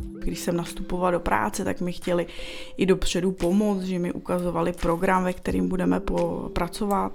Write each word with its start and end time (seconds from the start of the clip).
Když 0.00 0.40
jsem 0.40 0.56
nastupovala 0.56 1.10
do 1.10 1.20
práce, 1.20 1.64
tak 1.64 1.80
mi 1.80 1.92
chtěli 1.92 2.26
i 2.76 2.86
dopředu 2.86 3.32
pomoct, 3.32 3.82
že 3.82 3.98
mi 3.98 4.12
ukazovali 4.12 4.72
program, 4.72 5.24
ve 5.24 5.32
kterým 5.32 5.68
budeme 5.68 6.00
pracovat. 6.52 7.12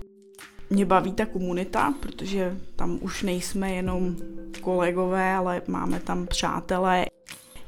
Mě 0.69 0.85
baví 0.85 1.13
ta 1.13 1.25
komunita, 1.25 1.93
protože 1.99 2.57
tam 2.75 2.97
už 3.01 3.23
nejsme 3.23 3.71
jenom 3.71 4.15
kolegové, 4.61 5.33
ale 5.33 5.61
máme 5.67 5.99
tam 5.99 6.27
přátelé. 6.27 7.05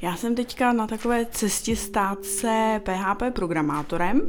Já 0.02 0.16
jsem 0.16 0.36
teďka 0.36 0.74
na 0.74 0.88
takové 0.88 1.26
cestě 1.26 1.76
stát 1.76 2.26
se 2.26 2.82
PHP 2.86 3.24
programátorem. 3.36 4.22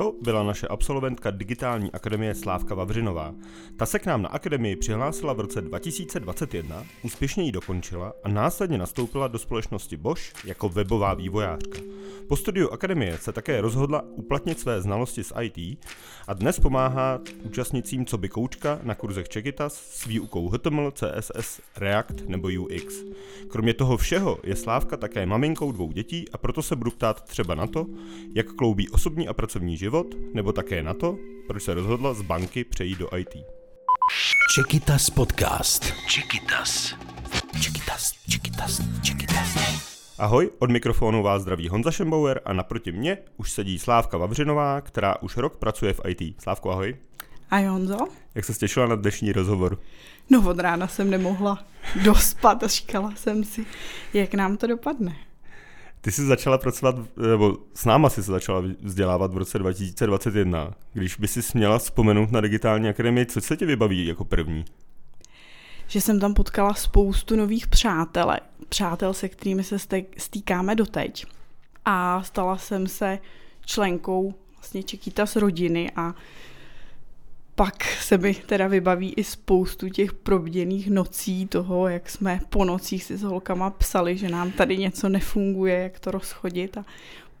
To 0.00 0.14
byla 0.22 0.42
naše 0.42 0.68
absolventka 0.68 1.30
Digitální 1.30 1.92
akademie 1.92 2.34
Slávka 2.34 2.74
Vavřinová. 2.74 3.34
Ta 3.76 3.86
se 3.86 3.98
k 3.98 4.06
nám 4.06 4.22
na 4.22 4.28
akademii 4.28 4.76
přihlásila 4.76 5.32
v 5.32 5.40
roce 5.40 5.60
2021, 5.60 6.84
úspěšně 7.02 7.44
ji 7.44 7.52
dokončila 7.52 8.12
a 8.24 8.28
následně 8.28 8.78
nastoupila 8.78 9.28
do 9.28 9.38
společnosti 9.38 9.96
Bosch 9.96 10.44
jako 10.44 10.68
webová 10.68 11.14
vývojářka. 11.14 11.78
Po 12.30 12.36
studiu 12.36 12.70
akademie 12.70 13.18
se 13.18 13.32
také 13.32 13.60
rozhodla 13.60 14.04
uplatnit 14.16 14.60
své 14.60 14.82
znalosti 14.82 15.24
z 15.24 15.32
IT 15.40 15.84
a 16.28 16.34
dnes 16.34 16.60
pomáhá 16.60 17.20
účastnicím 17.42 18.06
co 18.06 18.18
by 18.18 18.28
koučka 18.28 18.78
na 18.82 18.94
kurzech 18.94 19.28
Čekitas 19.28 19.74
s 19.74 20.06
výukou 20.06 20.48
HTML, 20.48 20.90
CSS, 20.90 21.60
React 21.76 22.28
nebo 22.28 22.48
UX. 22.60 22.94
Kromě 23.48 23.74
toho 23.74 23.96
všeho 23.96 24.38
je 24.44 24.56
Slávka 24.56 24.96
také 24.96 25.26
maminkou 25.26 25.72
dvou 25.72 25.92
dětí 25.92 26.24
a 26.32 26.38
proto 26.38 26.62
se 26.62 26.76
budu 26.76 26.90
ptát 26.90 27.24
třeba 27.24 27.54
na 27.54 27.66
to, 27.66 27.86
jak 28.34 28.52
kloubí 28.52 28.88
osobní 28.88 29.28
a 29.28 29.34
pracovní 29.34 29.76
život, 29.76 29.89
nebo 30.34 30.52
také 30.52 30.82
na 30.82 30.94
to, 30.94 31.18
proč 31.46 31.62
se 31.62 31.74
rozhodla 31.74 32.14
z 32.14 32.22
banky 32.22 32.64
přejít 32.64 32.98
do 32.98 33.16
IT. 33.16 33.34
Čekitas 34.54 35.10
podcast. 35.10 35.92
Čekitas. 36.08 36.94
Čekitas, 37.60 38.12
Čekitas, 38.28 38.80
Čekitas. 39.02 39.56
Ahoj, 40.18 40.50
od 40.58 40.70
mikrofonu 40.70 41.22
vás 41.22 41.42
zdraví 41.42 41.68
Honza 41.68 41.90
Šembauer 41.90 42.40
a 42.44 42.52
naproti 42.52 42.92
mě 42.92 43.18
už 43.36 43.50
sedí 43.50 43.78
Slávka 43.78 44.18
Vavřinová, 44.18 44.80
která 44.80 45.22
už 45.22 45.36
rok 45.36 45.56
pracuje 45.56 45.92
v 45.92 46.00
IT. 46.08 46.42
Slávko, 46.42 46.70
ahoj. 46.70 46.96
Ahoj 47.50 47.66
Honzo. 47.66 47.98
Jak 48.34 48.44
se 48.44 48.54
těšila 48.54 48.86
na 48.86 48.96
dnešní 48.96 49.32
rozhovor? 49.32 49.78
No 50.30 50.48
od 50.48 50.58
rána 50.58 50.88
jsem 50.88 51.10
nemohla 51.10 51.64
dospat 52.04 52.62
a 52.62 52.66
říkala 52.66 53.12
jsem 53.16 53.44
si, 53.44 53.66
jak 54.14 54.34
nám 54.34 54.56
to 54.56 54.66
dopadne. 54.66 55.29
Ty 56.00 56.12
jsi 56.12 56.26
začala 56.26 56.58
pracovat, 56.58 56.96
nebo 57.16 57.56
s 57.74 57.84
náma 57.84 58.10
jsi 58.10 58.22
se 58.22 58.32
začala 58.32 58.62
vzdělávat 58.80 59.34
v 59.34 59.36
roce 59.36 59.58
2021. 59.58 60.74
Když 60.92 61.16
by 61.16 61.28
si 61.28 61.42
směla 61.42 61.78
vzpomenout 61.78 62.30
na 62.30 62.40
digitální 62.40 62.88
akademii, 62.88 63.26
co 63.26 63.40
se 63.40 63.56
tě 63.56 63.66
vybaví 63.66 64.06
jako 64.06 64.24
první? 64.24 64.64
Že 65.86 66.00
jsem 66.00 66.20
tam 66.20 66.34
potkala 66.34 66.74
spoustu 66.74 67.36
nových 67.36 67.66
přátel, 67.66 68.36
přátel, 68.68 69.14
se 69.14 69.28
kterými 69.28 69.64
se 69.64 69.76
stýkáme 70.18 70.74
doteď. 70.74 71.26
A 71.84 72.22
stala 72.22 72.56
jsem 72.56 72.86
se 72.86 73.18
členkou 73.66 74.34
vlastně 74.56 74.82
z 75.24 75.36
rodiny 75.36 75.90
a 75.96 76.14
pak 77.60 77.84
se 77.84 78.18
mi 78.18 78.34
teda 78.34 78.66
vybaví 78.66 79.14
i 79.14 79.24
spoustu 79.24 79.88
těch 79.88 80.12
probděných 80.12 80.90
nocí 80.90 81.46
toho, 81.46 81.88
jak 81.88 82.10
jsme 82.10 82.40
po 82.48 82.64
nocích 82.64 83.04
si 83.04 83.16
s 83.16 83.22
holkama 83.22 83.70
psali, 83.70 84.16
že 84.16 84.28
nám 84.28 84.50
tady 84.50 84.78
něco 84.78 85.08
nefunguje, 85.08 85.74
jak 85.74 86.00
to 86.00 86.10
rozchodit 86.10 86.76
a 86.76 86.84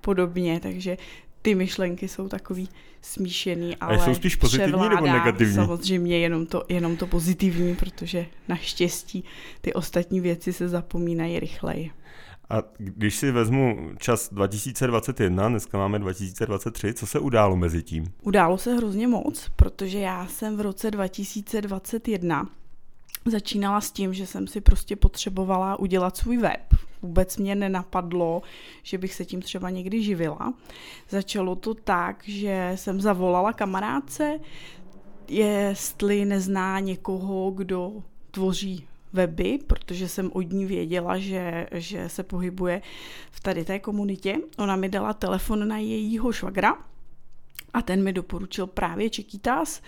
podobně, 0.00 0.60
takže 0.60 0.96
ty 1.42 1.54
myšlenky 1.54 2.08
jsou 2.08 2.28
takový 2.28 2.68
smíšený, 3.02 3.76
ale 3.76 3.96
a 3.96 4.04
jsou 4.04 4.14
spíš 4.14 4.36
pozitivní 4.36 4.88
nebo 4.88 5.06
negativní? 5.06 5.54
samozřejmě 5.54 6.18
jenom 6.18 6.46
to, 6.46 6.64
jenom 6.68 6.96
to 6.96 7.06
pozitivní, 7.06 7.76
protože 7.76 8.26
naštěstí 8.48 9.24
ty 9.60 9.72
ostatní 9.72 10.20
věci 10.20 10.52
se 10.52 10.68
zapomínají 10.68 11.40
rychleji. 11.40 11.90
A 12.50 12.62
když 12.78 13.16
si 13.16 13.32
vezmu 13.32 13.90
čas 13.98 14.28
2021, 14.32 15.48
dneska 15.48 15.78
máme 15.78 15.98
2023, 15.98 16.94
co 16.94 17.06
se 17.06 17.18
událo 17.18 17.56
mezi 17.56 17.82
tím? 17.82 18.12
Událo 18.22 18.58
se 18.58 18.74
hrozně 18.74 19.08
moc, 19.08 19.48
protože 19.56 19.98
já 19.98 20.26
jsem 20.26 20.56
v 20.56 20.60
roce 20.60 20.90
2021 20.90 22.48
začínala 23.26 23.80
s 23.80 23.90
tím, 23.90 24.14
že 24.14 24.26
jsem 24.26 24.46
si 24.46 24.60
prostě 24.60 24.96
potřebovala 24.96 25.78
udělat 25.78 26.16
svůj 26.16 26.36
web. 26.38 26.74
Vůbec 27.02 27.36
mě 27.36 27.54
nenapadlo, 27.54 28.42
že 28.82 28.98
bych 28.98 29.14
se 29.14 29.24
tím 29.24 29.42
třeba 29.42 29.70
někdy 29.70 30.02
živila. 30.02 30.54
Začalo 31.08 31.56
to 31.56 31.74
tak, 31.74 32.22
že 32.24 32.72
jsem 32.74 33.00
zavolala 33.00 33.52
kamarádce, 33.52 34.40
jestli 35.28 36.24
nezná 36.24 36.80
někoho, 36.80 37.50
kdo 37.50 37.92
tvoří 38.30 38.86
weby, 39.12 39.58
protože 39.66 40.08
jsem 40.08 40.30
od 40.32 40.52
ní 40.52 40.66
věděla, 40.66 41.18
že, 41.18 41.66
že 41.72 42.08
se 42.08 42.22
pohybuje 42.22 42.82
v 43.30 43.40
tady 43.40 43.64
té 43.64 43.78
komunitě. 43.78 44.36
Ona 44.58 44.76
mi 44.76 44.88
dala 44.88 45.12
telefon 45.12 45.68
na 45.68 45.78
jejího 45.78 46.32
švagra 46.32 46.74
a 47.72 47.82
ten 47.82 48.02
mi 48.02 48.12
doporučil 48.12 48.66
právě 48.66 49.10
Čekýtas 49.10 49.82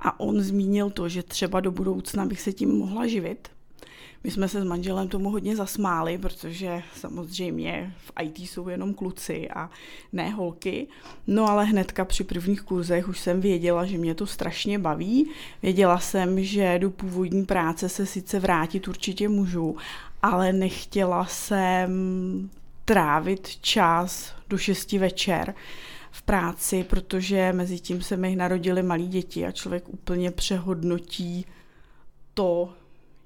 a 0.00 0.20
on 0.20 0.40
zmínil 0.40 0.90
to, 0.90 1.08
že 1.08 1.22
třeba 1.22 1.60
do 1.60 1.70
budoucna 1.70 2.26
bych 2.26 2.40
se 2.40 2.52
tím 2.52 2.78
mohla 2.78 3.06
živit. 3.06 3.53
My 4.24 4.30
jsme 4.30 4.48
se 4.48 4.60
s 4.60 4.64
manželem 4.64 5.08
tomu 5.08 5.30
hodně 5.30 5.56
zasmáli, 5.56 6.18
protože 6.18 6.82
samozřejmě 6.96 7.94
v 7.98 8.12
IT 8.22 8.38
jsou 8.38 8.68
jenom 8.68 8.94
kluci 8.94 9.48
a 9.50 9.70
ne 10.12 10.30
holky. 10.30 10.86
No 11.26 11.48
ale 11.48 11.64
hnedka 11.64 12.04
při 12.04 12.24
prvních 12.24 12.62
kurzech 12.62 13.08
už 13.08 13.18
jsem 13.20 13.40
věděla, 13.40 13.84
že 13.84 13.98
mě 13.98 14.14
to 14.14 14.26
strašně 14.26 14.78
baví. 14.78 15.30
Věděla 15.62 15.98
jsem, 15.98 16.44
že 16.44 16.78
do 16.78 16.90
původní 16.90 17.44
práce 17.44 17.88
se 17.88 18.06
sice 18.06 18.40
vrátit 18.40 18.88
určitě 18.88 19.28
můžu, 19.28 19.76
ale 20.22 20.52
nechtěla 20.52 21.26
jsem 21.26 21.90
trávit 22.84 23.48
čas 23.48 24.34
do 24.48 24.58
6 24.58 24.92
večer 24.92 25.54
v 26.10 26.22
práci, 26.22 26.84
protože 26.84 27.52
mezi 27.52 27.80
tím 27.80 28.02
se 28.02 28.16
mi 28.16 28.36
narodily 28.36 28.82
malí 28.82 29.08
děti 29.08 29.46
a 29.46 29.52
člověk 29.52 29.88
úplně 29.88 30.30
přehodnotí 30.30 31.46
to, 32.34 32.72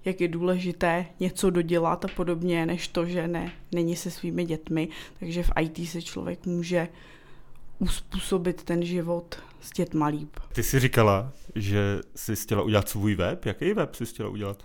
jak 0.04 0.20
je 0.20 0.28
důležité 0.28 1.06
něco 1.20 1.50
dodělat 1.50 2.04
a 2.04 2.08
podobně, 2.08 2.66
než 2.66 2.88
to, 2.88 3.06
že 3.06 3.28
ne, 3.28 3.52
není 3.72 3.96
se 3.96 4.10
svými 4.10 4.44
dětmi. 4.44 4.88
Takže 5.18 5.42
v 5.42 5.50
IT 5.60 5.88
se 5.88 6.02
člověk 6.02 6.46
může 6.46 6.88
uspůsobit 7.78 8.64
ten 8.64 8.84
život 8.84 9.42
s 9.60 9.70
dětma 9.70 10.06
líp. 10.06 10.36
Ty 10.52 10.62
jsi 10.62 10.80
říkala, 10.80 11.32
že 11.54 12.00
jsi 12.14 12.36
chtěla 12.36 12.62
udělat 12.62 12.88
svůj 12.88 13.14
web. 13.14 13.44
Jaký 13.44 13.72
web 13.72 13.94
jsi 13.94 14.06
chtěla 14.06 14.28
udělat? 14.28 14.62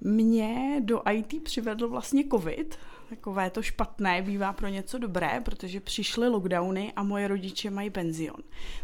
Mě 0.00 0.80
do 0.84 1.02
IT 1.12 1.42
přivedl 1.42 1.88
vlastně 1.88 2.24
covid. 2.30 2.78
Takové 3.08 3.50
to 3.50 3.62
špatné 3.62 4.22
bývá 4.22 4.52
pro 4.52 4.68
něco 4.68 4.98
dobré, 4.98 5.40
protože 5.44 5.80
přišly 5.80 6.28
lockdowny 6.28 6.92
a 6.96 7.02
moje 7.02 7.28
rodiče 7.28 7.70
mají 7.70 7.90
penzion. 7.90 8.36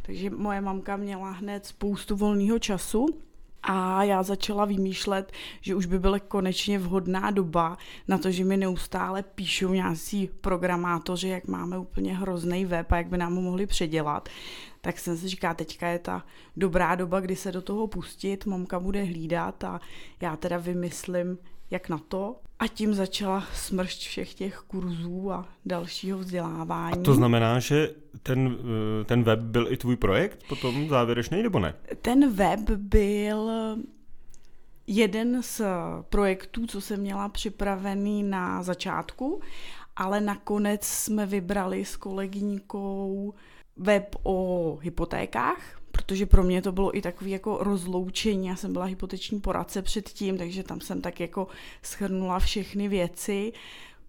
Takže 0.02 0.30
moje 0.30 0.60
mamka 0.60 0.96
měla 0.96 1.30
hned 1.30 1.66
spoustu 1.66 2.16
volného 2.16 2.58
času 2.58 3.06
a 3.70 4.04
já 4.04 4.22
začala 4.22 4.64
vymýšlet, 4.64 5.32
že 5.60 5.74
už 5.74 5.86
by 5.86 5.98
byla 5.98 6.18
konečně 6.18 6.78
vhodná 6.78 7.30
doba 7.30 7.78
na 8.08 8.18
to, 8.18 8.30
že 8.30 8.44
mi 8.44 8.56
neustále 8.56 9.22
píšou 9.22 9.72
nějací 9.72 10.30
programátoři, 10.40 11.28
jak 11.28 11.46
máme 11.46 11.78
úplně 11.78 12.16
hrozný 12.16 12.64
web 12.64 12.92
a 12.92 12.96
jak 12.96 13.06
by 13.08 13.18
nám 13.18 13.34
ho 13.34 13.42
mohli 13.42 13.66
předělat. 13.66 14.28
Tak 14.80 14.98
jsem 14.98 15.16
si 15.16 15.28
říká, 15.28 15.54
teďka 15.54 15.88
je 15.88 15.98
ta 15.98 16.24
dobrá 16.56 16.94
doba, 16.94 17.20
kdy 17.20 17.36
se 17.36 17.52
do 17.52 17.62
toho 17.62 17.86
pustit, 17.86 18.46
mamka 18.46 18.80
bude 18.80 19.02
hlídat 19.02 19.64
a 19.64 19.80
já 20.20 20.36
teda 20.36 20.58
vymyslím, 20.58 21.38
jak 21.70 21.88
na 21.88 21.98
to. 22.08 22.36
A 22.58 22.66
tím 22.66 22.94
začala 22.94 23.44
smršť 23.54 24.00
všech 24.08 24.34
těch 24.34 24.58
kurzů 24.58 25.32
a 25.32 25.48
dalšího 25.66 26.18
vzdělávání. 26.18 27.00
A 27.00 27.02
to 27.02 27.14
znamená, 27.14 27.58
že 27.58 27.90
ten, 28.22 28.58
eh, 29.00 29.04
ten 29.04 29.22
web 29.22 29.38
byl 29.38 29.72
i 29.72 29.76
tvůj 29.76 29.96
projekt 29.96 30.44
potom 30.48 30.88
závěrečný, 30.88 31.42
nebo 31.42 31.58
ne? 31.58 31.74
Ten 32.02 32.32
web 32.32 32.60
byl 32.70 33.50
jeden 34.86 35.42
z 35.42 35.62
projektů, 36.08 36.66
co 36.66 36.80
jsem 36.80 37.00
měla 37.00 37.28
připravený 37.28 38.22
na 38.22 38.62
začátku, 38.62 39.40
ale 39.96 40.20
nakonec 40.20 40.84
jsme 40.84 41.26
vybrali 41.26 41.84
s 41.84 41.96
kolegyňkou 41.96 43.34
web 43.76 44.16
o 44.22 44.78
hypotékách, 44.82 45.80
protože 46.08 46.26
pro 46.26 46.42
mě 46.42 46.62
to 46.62 46.72
bylo 46.72 46.96
i 46.96 47.02
takový 47.02 47.30
jako 47.30 47.58
rozloučení. 47.60 48.46
Já 48.46 48.56
jsem 48.56 48.72
byla 48.72 48.84
hypoteční 48.84 49.40
poradce 49.40 49.82
předtím, 49.82 50.38
takže 50.38 50.62
tam 50.62 50.80
jsem 50.80 51.00
tak 51.00 51.20
jako 51.20 51.46
schrnula 51.82 52.38
všechny 52.38 52.88
věci. 52.88 53.52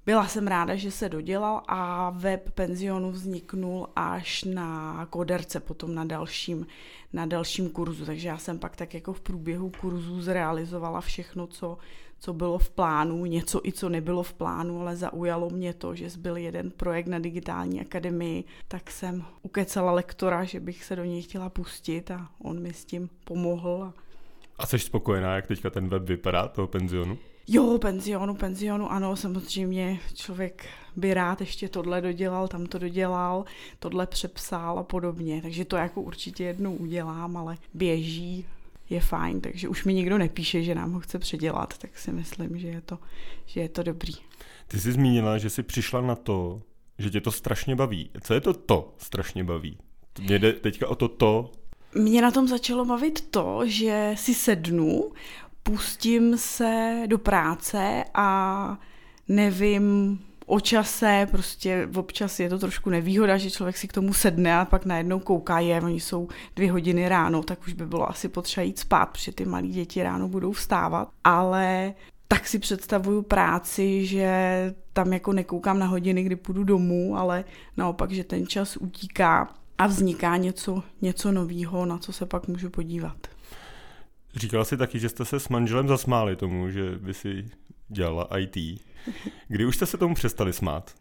Byla 0.06 0.28
jsem 0.28 0.48
ráda, 0.48 0.76
že 0.76 0.92
se 0.92 1.10
dodělal 1.10 1.62
a 1.68 2.10
web 2.10 2.50
penzionu 2.50 3.12
vzniknul 3.12 3.88
až 3.96 4.44
na 4.44 5.06
koderce, 5.10 5.60
potom 5.60 5.96
na 5.96 6.06
dalším, 6.06 6.68
na 7.14 7.26
dalším 7.26 7.70
kurzu. 7.70 8.06
Takže 8.06 8.28
já 8.28 8.38
jsem 8.38 8.60
pak 8.60 8.76
tak 8.76 8.94
jako 8.94 9.14
v 9.14 9.22
průběhu 9.22 9.72
kurzu 9.82 10.22
zrealizovala 10.22 11.02
všechno, 11.02 11.48
co, 11.48 11.78
co 12.20 12.34
bylo 12.34 12.58
v 12.58 12.70
plánu, 12.70 13.26
něco 13.26 13.62
i 13.64 13.72
co 13.72 13.90
nebylo 13.90 14.24
v 14.24 14.34
plánu, 14.34 14.82
ale 14.82 14.96
zaujalo 14.96 15.50
mě 15.50 15.74
to, 15.74 15.96
že 15.96 16.08
byl 16.18 16.38
jeden 16.38 16.72
projekt 16.72 17.08
na 17.08 17.20
digitální 17.20 17.82
akademii, 17.82 18.44
tak 18.68 18.92
jsem 18.92 19.26
ukecala 19.42 19.92
lektora, 19.92 20.44
že 20.44 20.60
bych 20.60 20.84
se 20.84 20.96
do 20.96 21.04
něj 21.04 21.22
chtěla 21.22 21.50
pustit 21.50 22.12
a 22.12 22.30
on 22.44 22.60
mi 22.60 22.74
s 22.74 22.86
tím 22.86 23.10
pomohl. 23.24 23.94
A 24.58 24.66
jsi 24.66 24.80
spokojená, 24.80 25.36
jak 25.36 25.48
teďka 25.48 25.70
ten 25.70 25.88
web 25.88 26.04
vypadá, 26.04 26.48
toho 26.48 26.68
penzionu? 26.68 27.18
Jo, 27.48 27.78
penzionu, 27.78 28.36
penzionu, 28.36 28.92
ano, 28.92 29.16
samozřejmě 29.16 30.00
člověk 30.14 30.66
by 30.96 31.14
rád 31.14 31.42
ještě 31.42 31.70
tohle 31.70 32.02
dodělal, 32.02 32.48
tam 32.48 32.66
to 32.66 32.80
dodělal, 32.80 33.46
tohle 33.80 34.08
přepsal 34.08 34.80
a 34.80 34.84
podobně. 34.84 35.42
Takže 35.42 35.66
to 35.66 35.76
jako 35.76 36.02
určitě 36.02 36.44
jednou 36.44 36.76
udělám, 36.76 37.38
ale 37.38 37.58
běží, 37.74 38.46
je 38.90 39.02
fajn, 39.02 39.42
takže 39.42 39.68
už 39.68 39.86
mi 39.86 39.94
nikdo 39.94 40.18
nepíše, 40.18 40.64
že 40.64 40.76
nám 40.76 40.92
ho 40.94 41.00
chce 41.00 41.20
předělat, 41.20 41.78
tak 41.78 41.98
si 41.98 42.12
myslím, 42.12 42.60
že 42.60 42.68
je 42.68 42.82
to, 42.82 43.00
že 43.46 43.62
je 43.62 43.70
to 43.70 43.84
dobrý. 43.84 44.14
Ty 44.68 44.80
jsi 44.80 44.92
zmínila, 44.92 45.38
že 45.38 45.50
jsi 45.50 45.64
přišla 45.64 46.02
na 46.02 46.16
to, 46.16 46.62
že 46.98 47.10
tě 47.10 47.22
to 47.22 47.32
strašně 47.32 47.76
baví. 47.76 48.10
Co 48.22 48.34
je 48.34 48.42
to 48.42 48.54
to 48.54 48.94
strašně 48.98 49.44
baví? 49.44 49.78
Mě 50.22 50.40
jde 50.40 50.54
teďka 50.54 50.88
o 50.88 50.96
to 50.96 51.08
to. 51.08 51.52
Mě 51.96 52.22
na 52.22 52.32
tom 52.32 52.48
začalo 52.48 52.86
bavit 52.86 53.30
to, 53.32 53.62
že 53.66 54.14
si 54.18 54.34
sednu, 54.34 55.12
pustím 55.64 56.38
se 56.38 57.04
do 57.08 57.18
práce 57.18 58.04
a 58.14 58.80
nevím 59.28 60.20
o 60.50 60.60
čase, 60.60 61.28
prostě 61.32 61.90
občas 61.96 62.40
je 62.40 62.50
to 62.50 62.60
trošku 62.60 62.90
nevýhoda, 62.90 63.38
že 63.38 63.52
člověk 63.52 63.78
si 63.78 63.88
k 63.88 63.94
tomu 63.94 64.14
sedne 64.14 64.60
a 64.60 64.66
pak 64.66 64.86
najednou 64.86 65.20
kouká, 65.20 65.60
je, 65.60 65.82
oni 65.82 66.00
jsou 66.00 66.28
dvě 66.56 66.72
hodiny 66.72 67.10
ráno, 67.10 67.44
tak 67.44 67.68
už 67.68 67.74
by 67.74 67.86
bylo 67.86 68.10
asi 68.10 68.30
potřeba 68.30 68.64
jít 68.64 68.80
spát, 68.80 69.06
protože 69.06 69.32
ty 69.32 69.46
malí 69.46 69.70
děti 69.70 70.04
ráno 70.04 70.28
budou 70.28 70.52
vstávat, 70.52 71.10
ale 71.24 71.94
tak 72.28 72.48
si 72.48 72.60
představuju 72.60 73.22
práci, 73.22 74.06
že 74.06 74.34
tam 74.94 75.14
jako 75.14 75.34
nekoukám 75.34 75.80
na 75.80 75.86
hodiny, 75.86 76.24
kdy 76.24 76.36
půjdu 76.36 76.64
domů, 76.64 77.18
ale 77.18 77.44
naopak, 77.78 78.12
že 78.12 78.24
ten 78.24 78.48
čas 78.48 78.78
utíká 78.78 79.54
a 79.78 79.88
vzniká 79.88 80.38
něco, 80.38 80.84
něco 81.02 81.32
nového, 81.32 81.86
na 81.86 81.98
co 81.98 82.14
se 82.14 82.26
pak 82.26 82.48
můžu 82.48 82.70
podívat. 82.70 83.18
Říkala 84.36 84.66
jsi 84.66 84.78
taky, 84.78 85.00
že 85.00 85.10
jste 85.10 85.26
se 85.26 85.40
s 85.40 85.50
manželem 85.50 85.88
zasmáli 85.88 86.36
tomu, 86.36 86.70
že 86.70 86.92
by 86.98 87.14
si 87.14 87.46
dělala 87.90 88.28
IT. 88.38 88.58
Kdy 89.48 89.66
už 89.66 89.76
jste 89.76 89.86
se 89.86 89.98
tomu 89.98 90.16
přestali 90.16 90.54
smát? 90.54 90.94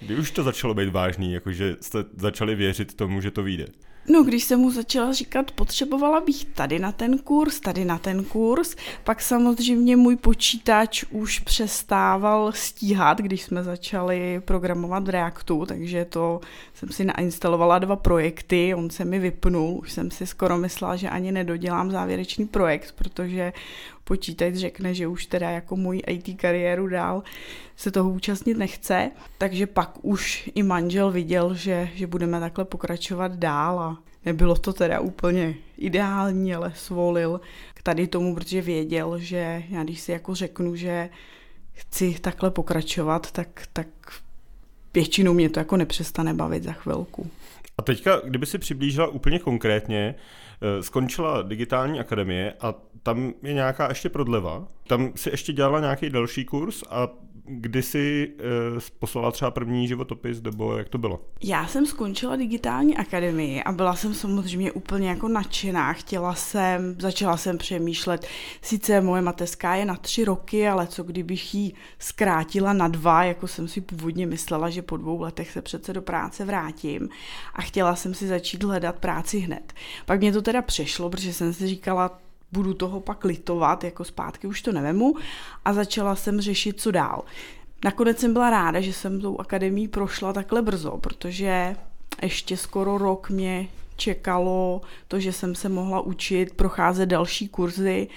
Kdy 0.00 0.16
už 0.16 0.30
to 0.30 0.42
začalo 0.42 0.74
být 0.74 0.88
vážný, 0.88 1.32
jakože 1.32 1.76
jste 1.80 2.04
začali 2.16 2.54
věřit 2.54 2.94
tomu, 2.94 3.20
že 3.20 3.30
to 3.30 3.42
vyjde? 3.42 3.66
No, 4.10 4.22
když 4.22 4.44
jsem 4.44 4.60
mu 4.60 4.70
začala 4.70 5.12
říkat, 5.12 5.50
potřebovala 5.50 6.20
bych 6.20 6.44
tady 6.44 6.78
na 6.78 6.92
ten 6.92 7.18
kurz, 7.18 7.60
tady 7.60 7.84
na 7.84 7.98
ten 7.98 8.24
kurz, 8.24 8.76
pak 9.04 9.22
samozřejmě 9.22 9.96
můj 9.96 10.16
počítač 10.16 11.04
už 11.10 11.38
přestával 11.38 12.52
stíhat, 12.52 13.18
když 13.18 13.42
jsme 13.42 13.64
začali 13.64 14.40
programovat 14.44 15.06
v 15.06 15.10
Reactu, 15.10 15.66
takže 15.66 16.04
to 16.04 16.40
jsem 16.74 16.88
si 16.88 17.04
nainstalovala 17.04 17.78
dva 17.78 17.96
projekty, 17.96 18.74
on 18.74 18.90
se 18.90 19.04
mi 19.04 19.18
vypnul, 19.18 19.78
už 19.78 19.92
jsem 19.92 20.10
si 20.10 20.26
skoro 20.26 20.58
myslela, 20.58 20.96
že 20.96 21.08
ani 21.08 21.32
nedodělám 21.32 21.90
závěrečný 21.90 22.46
projekt, 22.46 22.94
protože 22.98 23.52
počítač 24.08 24.54
řekne, 24.54 24.94
že 24.94 25.06
už 25.06 25.26
teda 25.26 25.50
jako 25.50 25.76
můj 25.76 26.02
IT 26.06 26.40
kariéru 26.40 26.88
dál 26.88 27.22
se 27.76 27.90
toho 27.90 28.10
účastnit 28.10 28.56
nechce, 28.56 29.10
takže 29.38 29.66
pak 29.66 29.92
už 30.02 30.50
i 30.54 30.62
manžel 30.62 31.12
viděl, 31.12 31.54
že, 31.54 31.88
že 31.94 32.06
budeme 32.06 32.40
takhle 32.40 32.64
pokračovat 32.64 33.36
dál 33.36 33.78
a 33.80 33.98
nebylo 34.24 34.56
to 34.56 34.72
teda 34.72 35.00
úplně 35.00 35.54
ideální, 35.78 36.54
ale 36.54 36.72
svolil 36.74 37.40
k 37.74 37.82
tady 37.82 38.06
tomu, 38.06 38.34
protože 38.34 38.62
věděl, 38.62 39.18
že 39.18 39.62
já 39.70 39.84
když 39.84 40.00
si 40.00 40.12
jako 40.12 40.34
řeknu, 40.34 40.76
že 40.76 41.10
chci 41.72 42.16
takhle 42.20 42.50
pokračovat, 42.50 43.32
tak, 43.32 43.68
tak 43.72 43.88
většinou 44.94 45.34
mě 45.34 45.48
to 45.48 45.60
jako 45.60 45.76
nepřestane 45.76 46.34
bavit 46.34 46.62
za 46.62 46.72
chvilku. 46.72 47.30
A 47.78 47.82
teďka, 47.82 48.20
kdyby 48.24 48.46
si 48.46 48.58
přiblížila 48.58 49.08
úplně 49.08 49.38
konkrétně, 49.38 50.14
skončila 50.80 51.42
digitální 51.42 52.00
akademie 52.00 52.54
a 52.60 52.74
tam 53.02 53.32
je 53.42 53.54
nějaká 53.54 53.88
ještě 53.88 54.08
prodleva. 54.08 54.66
Tam 54.86 55.12
si 55.14 55.30
ještě 55.30 55.52
dělala 55.52 55.80
nějaký 55.80 56.10
další 56.10 56.44
kurz 56.44 56.82
a 56.90 57.08
kdy 57.48 57.82
jsi 57.82 58.32
uh, 58.74 58.80
poslala 58.98 59.30
třeba 59.30 59.50
první 59.50 59.88
životopis, 59.88 60.42
nebo 60.42 60.76
jak 60.76 60.88
to 60.88 60.98
bylo? 60.98 61.20
Já 61.42 61.66
jsem 61.66 61.86
skončila 61.86 62.36
digitální 62.36 62.96
akademii 62.96 63.62
a 63.62 63.72
byla 63.72 63.96
jsem 63.96 64.14
samozřejmě 64.14 64.72
úplně 64.72 65.08
jako 65.08 65.28
nadšená. 65.28 65.92
Chtěla 65.92 66.34
jsem, 66.34 66.96
začala 66.98 67.36
jsem 67.36 67.58
přemýšlet, 67.58 68.26
sice 68.62 69.00
moje 69.00 69.22
mateřská 69.22 69.74
je 69.74 69.84
na 69.84 69.96
tři 69.96 70.24
roky, 70.24 70.68
ale 70.68 70.86
co 70.86 71.02
kdybych 71.02 71.54
ji 71.54 71.72
zkrátila 71.98 72.72
na 72.72 72.88
dva, 72.88 73.24
jako 73.24 73.48
jsem 73.48 73.68
si 73.68 73.80
původně 73.80 74.26
myslela, 74.26 74.70
že 74.70 74.82
po 74.82 74.96
dvou 74.96 75.20
letech 75.20 75.50
se 75.50 75.62
přece 75.62 75.92
do 75.92 76.02
práce 76.02 76.44
vrátím 76.44 77.08
a 77.54 77.62
chtěla 77.62 77.96
jsem 77.96 78.14
si 78.14 78.26
začít 78.26 78.64
hledat 78.64 78.98
práci 78.98 79.38
hned. 79.38 79.72
Pak 80.06 80.20
mě 80.20 80.32
to 80.32 80.42
teda 80.42 80.62
přešlo, 80.62 81.10
protože 81.10 81.32
jsem 81.32 81.52
si 81.52 81.66
říkala, 81.66 82.18
budu 82.52 82.74
toho 82.74 83.00
pak 83.00 83.24
litovat, 83.24 83.84
jako 83.84 84.04
zpátky 84.04 84.46
už 84.46 84.62
to 84.62 84.72
nevemu 84.72 85.14
a 85.64 85.72
začala 85.72 86.16
jsem 86.16 86.40
řešit, 86.40 86.80
co 86.80 86.90
dál. 86.90 87.24
Nakonec 87.84 88.18
jsem 88.18 88.32
byla 88.32 88.50
ráda, 88.50 88.80
že 88.80 88.92
jsem 88.92 89.20
tou 89.20 89.40
akademí 89.40 89.88
prošla 89.88 90.32
takhle 90.32 90.62
brzo, 90.62 90.98
protože 90.98 91.76
ještě 92.22 92.56
skoro 92.56 92.98
rok 92.98 93.30
mě 93.30 93.68
čekalo 93.96 94.80
to, 95.08 95.20
že 95.20 95.32
jsem 95.32 95.54
se 95.54 95.68
mohla 95.68 96.00
učit, 96.00 96.54
procházet 96.54 97.08
další 97.08 97.48
kurzy 97.48 98.08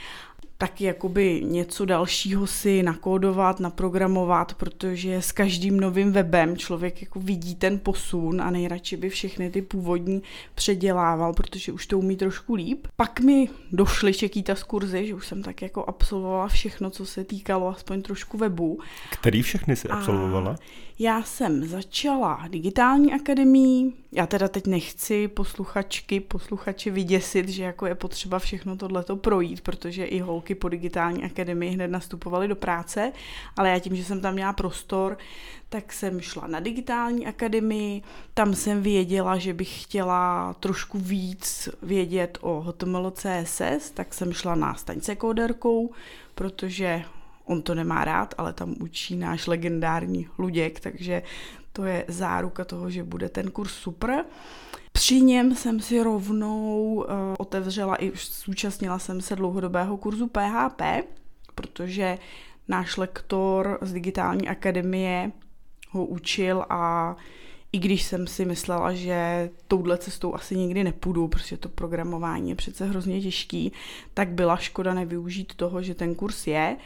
taky 0.62 0.84
jakoby 0.84 1.42
něco 1.46 1.86
dalšího 1.86 2.48
si 2.48 2.84
nakódovat, 2.84 3.60
naprogramovat, 3.60 4.54
protože 4.54 5.16
s 5.16 5.32
každým 5.32 5.80
novým 5.80 6.12
webem 6.12 6.58
člověk 6.58 7.02
jako 7.02 7.20
vidí 7.20 7.56
ten 7.56 7.80
posun 7.80 8.42
a 8.42 8.52
nejradši 8.52 8.98
by 8.98 9.10
všechny 9.10 9.50
ty 9.50 9.62
původní 9.62 10.22
předělával, 10.56 11.34
protože 11.34 11.72
už 11.72 11.88
to 11.88 12.00
umí 12.00 12.16
trošku 12.16 12.54
líp. 12.54 12.88
Pak 12.96 13.20
mi 13.20 13.50
došly 13.72 14.14
čekýta 14.14 14.56
z 14.56 14.64
kurzy, 14.64 15.08
že 15.08 15.16
už 15.16 15.28
jsem 15.28 15.44
tak 15.44 15.62
jako 15.62 15.86
absolvovala 15.86 16.48
všechno, 16.48 16.90
co 16.90 17.06
se 17.06 17.24
týkalo 17.24 17.68
aspoň 17.68 18.02
trošku 18.02 18.38
webu. 18.38 18.80
Který 19.10 19.42
všechny 19.42 19.76
si 19.76 19.90
absolvovala? 19.90 20.52
A 20.52 20.56
já 21.02 21.24
jsem 21.24 21.68
začala 21.68 22.48
digitální 22.50 23.14
akademii, 23.14 23.94
já 24.12 24.28
teda 24.28 24.48
teď 24.48 24.68
nechci 24.68 25.28
posluchačky, 25.28 26.20
posluchači 26.20 26.90
vyděsit, 26.90 27.50
že 27.50 27.64
jako 27.64 27.86
je 27.86 27.96
potřeba 27.96 28.40
všechno 28.40 28.78
tohleto 28.78 29.16
projít, 29.16 29.62
protože 29.62 30.06
i 30.06 30.20
holky 30.20 30.56
po 30.56 30.70
digitální 30.70 31.24
akademii 31.24 31.72
hned 31.72 31.88
nastupovaly 31.88 32.48
do 32.48 32.56
práce, 32.56 33.12
ale 33.58 33.70
já 33.70 33.80
tím, 33.80 33.96
že 33.96 34.04
jsem 34.04 34.22
tam 34.22 34.34
měla 34.34 34.54
prostor, 34.54 35.18
tak 35.70 35.94
jsem 35.94 36.22
šla 36.22 36.48
na 36.48 36.60
digitální 36.60 37.28
akademii, 37.28 38.02
tam 38.34 38.56
jsem 38.56 38.82
věděla, 38.82 39.38
že 39.38 39.54
bych 39.54 39.84
chtěla 39.84 40.54
trošku 40.60 40.98
víc 41.00 41.70
vědět 41.82 42.38
o 42.42 42.62
HTML, 42.62 43.12
CSS, 43.12 43.92
tak 43.94 44.14
jsem 44.14 44.34
šla 44.34 44.56
na 44.56 44.76
staňce 44.76 45.16
kóderkou, 45.16 45.92
protože 46.36 47.04
on 47.46 47.62
to 47.62 47.76
nemá 47.76 48.06
rád, 48.06 48.34
ale 48.38 48.54
tam 48.54 48.76
učí 48.80 49.16
náš 49.16 49.48
legendární 49.48 50.28
Luděk, 50.38 50.80
takže 50.80 51.24
to 51.74 51.86
je 51.86 52.06
záruka 52.08 52.66
toho, 52.66 52.90
že 52.90 53.04
bude 53.04 53.30
ten 53.30 53.52
kurz 53.52 53.72
super. 53.72 54.26
Při 54.92 55.22
něm 55.22 55.56
jsem 55.56 55.80
si 55.80 56.04
rovnou 56.04 56.94
uh, 56.94 57.06
otevřela 57.40 58.04
i 58.04 58.12
zúčastnila 58.46 59.00
jsem 59.00 59.22
se 59.22 59.36
dlouhodobého 59.36 59.98
kurzu 59.98 60.28
PHP, 60.28 60.82
protože 61.56 62.18
náš 62.68 62.98
lektor 62.98 63.78
z 63.82 63.94
digitální 63.94 64.50
akademie 64.50 65.32
ho 65.90 66.06
učil 66.06 66.66
a 66.70 67.16
i 67.74 67.80
když 67.80 68.04
jsem 68.04 68.28
si 68.28 68.46
myslela, 68.46 68.94
že 68.94 69.50
touhle 69.68 69.98
cestou 69.98 70.36
asi 70.36 70.58
nikdy 70.58 70.84
nepůjdu, 70.84 71.28
protože 71.28 71.58
to 71.58 71.70
programování 71.70 72.50
je 72.50 72.56
přece 72.56 72.86
hrozně 72.86 73.22
těžký, 73.22 73.72
tak 74.14 74.30
byla 74.30 74.58
škoda 74.58 74.94
nevyužít 74.94 75.56
toho, 75.56 75.82
že 75.82 75.96
ten 75.96 76.16
kurz 76.16 76.48
je. 76.48 76.78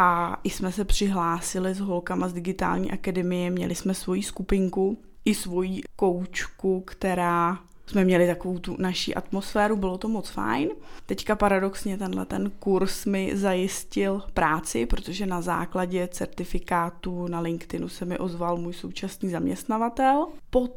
A 0.00 0.40
i 0.44 0.50
jsme 0.50 0.72
se 0.72 0.84
přihlásili 0.84 1.74
s 1.74 1.80
holkama 1.80 2.28
z 2.28 2.32
digitální 2.32 2.90
akademie, 2.90 3.50
měli 3.50 3.74
jsme 3.74 3.94
svoji 3.94 4.22
skupinku 4.22 4.98
i 5.24 5.34
svoji 5.34 5.80
koučku, 5.96 6.80
která 6.80 7.58
jsme 7.86 8.04
měli 8.04 8.26
takovou 8.26 8.58
tu 8.58 8.76
naší 8.78 9.14
atmosféru, 9.14 9.76
bylo 9.76 9.98
to 9.98 10.08
moc 10.08 10.28
fajn. 10.28 10.68
Teďka 11.06 11.36
paradoxně 11.36 11.98
tenhle 11.98 12.26
ten 12.26 12.50
kurz 12.50 13.06
mi 13.06 13.36
zajistil 13.36 14.22
práci, 14.34 14.86
protože 14.86 15.26
na 15.26 15.40
základě 15.40 16.08
certifikátu 16.08 17.28
na 17.28 17.40
LinkedInu 17.40 17.88
se 17.88 18.04
mi 18.04 18.18
ozval 18.18 18.56
můj 18.56 18.72
současný 18.72 19.30
zaměstnavatel. 19.30 20.26
Po 20.50 20.68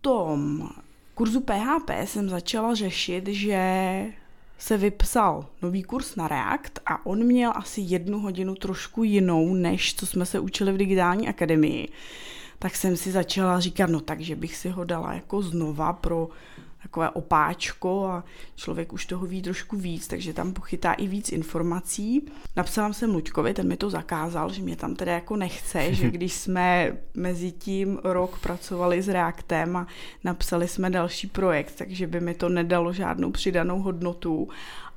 tom 0.00 0.68
kurzu 1.14 1.40
PHP 1.40 1.90
jsem 2.04 2.28
začala 2.28 2.74
řešit, 2.74 3.28
že 3.28 4.06
se 4.58 4.76
vypsal 4.76 5.46
nový 5.62 5.82
kurz 5.82 6.16
na 6.16 6.28
React 6.28 6.78
a 6.86 7.06
on 7.06 7.24
měl 7.24 7.52
asi 7.54 7.80
jednu 7.80 8.20
hodinu 8.20 8.54
trošku 8.54 9.04
jinou, 9.04 9.54
než 9.54 9.94
co 9.94 10.06
jsme 10.06 10.26
se 10.26 10.38
učili 10.38 10.72
v 10.72 10.76
digitální 10.76 11.28
akademii. 11.28 11.88
Tak 12.58 12.76
jsem 12.76 12.96
si 12.96 13.12
začala 13.12 13.60
říkat, 13.60 13.90
no 13.90 14.00
takže 14.00 14.36
bych 14.36 14.56
si 14.56 14.68
ho 14.68 14.84
dala 14.84 15.14
jako 15.14 15.42
znova 15.42 15.92
pro 15.92 16.28
takové 16.86 17.10
opáčko 17.10 18.04
a 18.04 18.24
člověk 18.54 18.92
už 18.92 19.06
toho 19.06 19.26
ví 19.26 19.42
trošku 19.42 19.76
víc, 19.76 20.08
takže 20.08 20.32
tam 20.32 20.52
pochytá 20.52 20.92
i 20.92 21.06
víc 21.06 21.32
informací. 21.32 22.26
Napsala 22.56 22.92
jsem 22.92 23.14
Luďkovi, 23.14 23.54
ten 23.54 23.68
mi 23.68 23.76
to 23.76 23.90
zakázal, 23.90 24.52
že 24.52 24.62
mě 24.62 24.76
tam 24.76 24.94
teda 24.94 25.12
jako 25.12 25.36
nechce, 25.36 25.94
že 25.94 26.10
když 26.16 26.32
jsme 26.32 26.96
mezi 27.14 27.52
tím 27.52 27.98
rok 28.04 28.38
pracovali 28.38 29.02
s 29.02 29.08
Reactem 29.08 29.76
a 29.76 29.86
napsali 30.24 30.68
jsme 30.68 30.90
další 30.90 31.26
projekt, 31.26 31.74
takže 31.78 32.06
by 32.06 32.20
mi 32.20 32.34
to 32.34 32.48
nedalo 32.48 32.92
žádnou 32.92 33.30
přidanou 33.30 33.82
hodnotu 33.82 34.48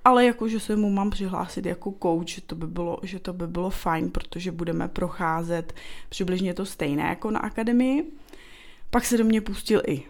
ale 0.06 0.26
jako, 0.26 0.48
že 0.48 0.60
se 0.60 0.76
mu 0.76 0.90
mám 0.90 1.10
přihlásit 1.10 1.66
jako 1.66 1.94
coach, 2.04 2.28
že 2.28 2.42
to 2.42 2.56
by 2.56 2.68
bylo, 2.68 3.00
že 3.04 3.20
to 3.20 3.34
by 3.34 3.48
bylo 3.48 3.70
fajn, 3.70 4.10
protože 4.10 4.52
budeme 4.52 4.88
procházet 4.88 5.74
přibližně 6.10 6.54
to 6.54 6.66
stejné 6.66 7.04
jako 7.04 7.32
na 7.32 7.40
akademii. 7.40 8.12
Pak 8.90 9.06
se 9.06 9.18
do 9.18 9.24
mě 9.24 9.42
pustil 9.42 9.82
i 9.88 10.04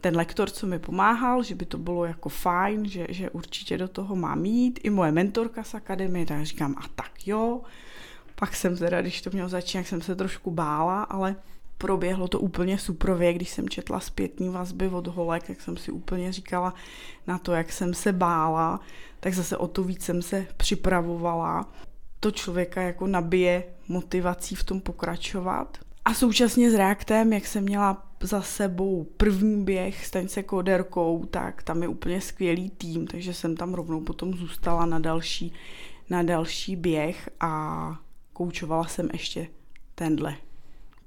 ten 0.00 0.16
lektor, 0.16 0.50
co 0.50 0.66
mi 0.66 0.78
pomáhal, 0.78 1.42
že 1.42 1.54
by 1.54 1.66
to 1.66 1.78
bylo 1.78 2.04
jako 2.04 2.28
fajn, 2.28 2.86
že, 2.86 3.06
že 3.08 3.30
určitě 3.30 3.78
do 3.78 3.88
toho 3.88 4.16
mám 4.16 4.44
jít, 4.44 4.80
i 4.82 4.90
moje 4.90 5.12
mentorka 5.12 5.64
z 5.64 5.74
akademie, 5.74 6.26
tak 6.26 6.46
říkám, 6.46 6.74
a 6.78 6.88
tak 6.94 7.26
jo. 7.26 7.60
Pak 8.34 8.56
jsem 8.56 8.76
teda, 8.76 9.00
když 9.00 9.22
to 9.22 9.30
měl 9.32 9.48
začít, 9.48 9.78
jak 9.78 9.86
jsem 9.86 10.02
se 10.02 10.16
trošku 10.16 10.50
bála, 10.50 11.02
ale 11.02 11.36
proběhlo 11.78 12.28
to 12.28 12.40
úplně 12.40 12.78
suprově, 12.78 13.32
když 13.32 13.50
jsem 13.50 13.68
četla 13.68 14.00
zpětní 14.00 14.48
vazby 14.48 14.88
od 14.88 15.06
holek, 15.06 15.46
tak 15.46 15.60
jsem 15.60 15.76
si 15.76 15.92
úplně 15.92 16.32
říkala 16.32 16.74
na 17.26 17.38
to, 17.38 17.52
jak 17.52 17.72
jsem 17.72 17.94
se 17.94 18.12
bála, 18.12 18.80
tak 19.20 19.34
zase 19.34 19.56
o 19.56 19.68
to 19.68 19.82
víc 19.82 20.04
jsem 20.04 20.22
se 20.22 20.46
připravovala. 20.56 21.68
To 22.20 22.30
člověka 22.30 22.82
jako 22.82 23.06
nabije 23.06 23.64
motivací 23.88 24.54
v 24.54 24.64
tom 24.64 24.80
pokračovat. 24.80 25.78
A 26.04 26.14
současně 26.14 26.70
s 26.70 26.74
reaktem, 26.74 27.32
jak 27.32 27.46
jsem 27.46 27.64
měla 27.64 28.09
za 28.22 28.42
sebou 28.42 29.04
první 29.16 29.64
běh 29.64 30.06
s 30.06 30.28
se 30.28 30.42
koderkou, 30.42 31.24
tak 31.30 31.62
tam 31.62 31.82
je 31.82 31.88
úplně 31.88 32.20
skvělý 32.20 32.70
tým, 32.70 33.06
takže 33.06 33.34
jsem 33.34 33.56
tam 33.56 33.74
rovnou 33.74 34.00
potom 34.00 34.34
zůstala 34.34 34.86
na 34.86 34.98
další, 34.98 35.52
na 36.10 36.22
další 36.22 36.76
běh 36.76 37.30
a 37.40 37.96
koučovala 38.32 38.84
jsem 38.84 39.08
ještě 39.12 39.46
tenhle 39.94 40.36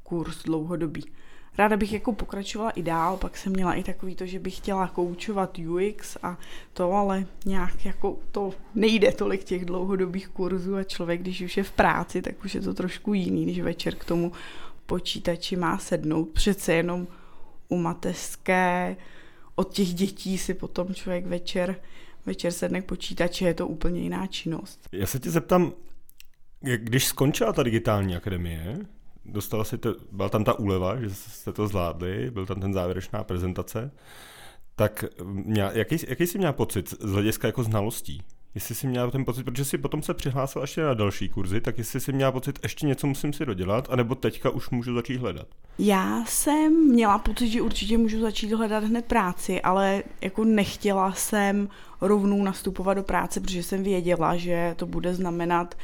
kurz 0.03 0.43
dlouhodobý. 0.43 1.05
Ráda 1.58 1.77
bych 1.77 1.93
jako 1.93 2.13
pokračovala 2.13 2.72
i 2.72 2.84
dál, 2.84 3.17
pak 3.17 3.38
jsem 3.38 3.53
měla 3.53 3.74
i 3.74 3.84
takový 3.84 4.15
to, 4.15 4.25
že 4.25 4.39
bych 4.39 4.58
chtěla 4.58 4.88
koučovat 4.88 5.58
UX 5.60 6.17
a 6.24 6.38
to, 6.74 6.91
ale 6.91 7.25
nějak 7.46 7.86
jako 7.86 8.17
to 8.32 8.53
nejde 8.75 9.12
tolik 9.12 9.43
těch 9.43 9.65
dlouhodobých 9.65 10.27
kurzů 10.27 10.75
a 10.75 10.84
člověk, 10.84 11.22
když 11.22 11.41
už 11.41 11.58
je 11.58 11.63
v 11.63 11.72
práci, 11.72 12.22
tak 12.22 12.46
už 12.46 12.55
je 12.55 12.62
to 12.62 12.74
trošku 12.74 13.13
jiný, 13.13 13.43
když 13.43 13.60
večer 13.60 13.96
k 13.96 14.05
tomu 14.05 14.32
počítači 14.85 15.55
má 15.55 15.77
sednout. 15.77 16.25
Přece 16.25 16.73
jenom 16.73 17.07
u 17.69 17.77
mateřské 17.77 18.95
od 19.55 19.73
těch 19.73 19.93
dětí 19.93 20.37
si 20.37 20.53
potom 20.53 20.93
člověk 20.93 21.25
večer, 21.25 21.75
večer 22.25 22.51
sedne 22.51 22.81
k 22.81 22.85
počítači, 22.85 23.45
je 23.45 23.53
to 23.53 23.67
úplně 23.67 24.01
jiná 24.01 24.27
činnost. 24.27 24.89
Já 24.91 25.05
se 25.05 25.19
tě 25.19 25.31
zeptám, 25.31 25.73
když 26.59 27.05
skončila 27.05 27.53
ta 27.53 27.63
digitální 27.63 28.15
akademie, 28.15 28.79
dostala 29.25 29.63
si 29.63 29.77
to, 29.77 29.95
byla 30.11 30.29
tam 30.29 30.43
ta 30.43 30.59
úleva, 30.59 31.01
že 31.01 31.09
jste 31.09 31.53
to 31.53 31.67
zvládli, 31.67 32.31
byl 32.31 32.45
tam 32.45 32.61
ten 32.61 32.73
závěrečná 32.73 33.23
prezentace, 33.23 33.91
tak 34.75 35.05
měl, 35.23 35.71
jaký, 35.73 35.97
jaký 36.07 36.27
jsi 36.27 36.37
měl 36.37 36.53
pocit 36.53 36.89
z 36.89 37.11
hlediska 37.11 37.47
jako 37.47 37.63
znalostí? 37.63 38.21
Jestli 38.55 38.75
jsi 38.75 38.88
měla 38.88 39.12
ten 39.12 39.25
pocit, 39.25 39.43
protože 39.43 39.65
si 39.65 39.77
potom 39.77 40.01
se 40.03 40.13
přihlásil 40.13 40.62
ještě 40.62 40.81
na 40.81 40.93
další 40.93 41.29
kurzy, 41.29 41.62
tak 41.62 41.77
jestli 41.77 42.00
jsi 42.00 42.13
měla 42.13 42.31
pocit, 42.31 42.60
ještě 42.63 42.86
něco 42.86 43.07
musím 43.07 43.33
si 43.33 43.45
dodělat, 43.45 43.88
anebo 43.89 44.15
teďka 44.15 44.50
už 44.50 44.69
můžu 44.69 44.95
začít 44.95 45.17
hledat? 45.17 45.48
Já 45.79 46.24
jsem 46.25 46.74
měla 46.74 47.17
pocit, 47.17 47.48
že 47.50 47.62
určitě 47.62 47.98
můžu 47.98 48.22
začít 48.22 48.53
hledat 48.53 48.83
hned 48.83 49.05
práci, 49.05 49.62
ale 49.62 50.03
jako 50.22 50.43
nechtěla 50.43 51.13
jsem 51.13 51.69
rovnou 52.01 52.43
nastupovat 52.43 52.93
do 52.93 53.03
práce, 53.03 53.39
protože 53.39 53.63
jsem 53.63 53.83
věděla, 53.83 54.36
že 54.36 54.74
to 54.77 54.86
bude 54.86 55.15
znamenat 55.15 55.75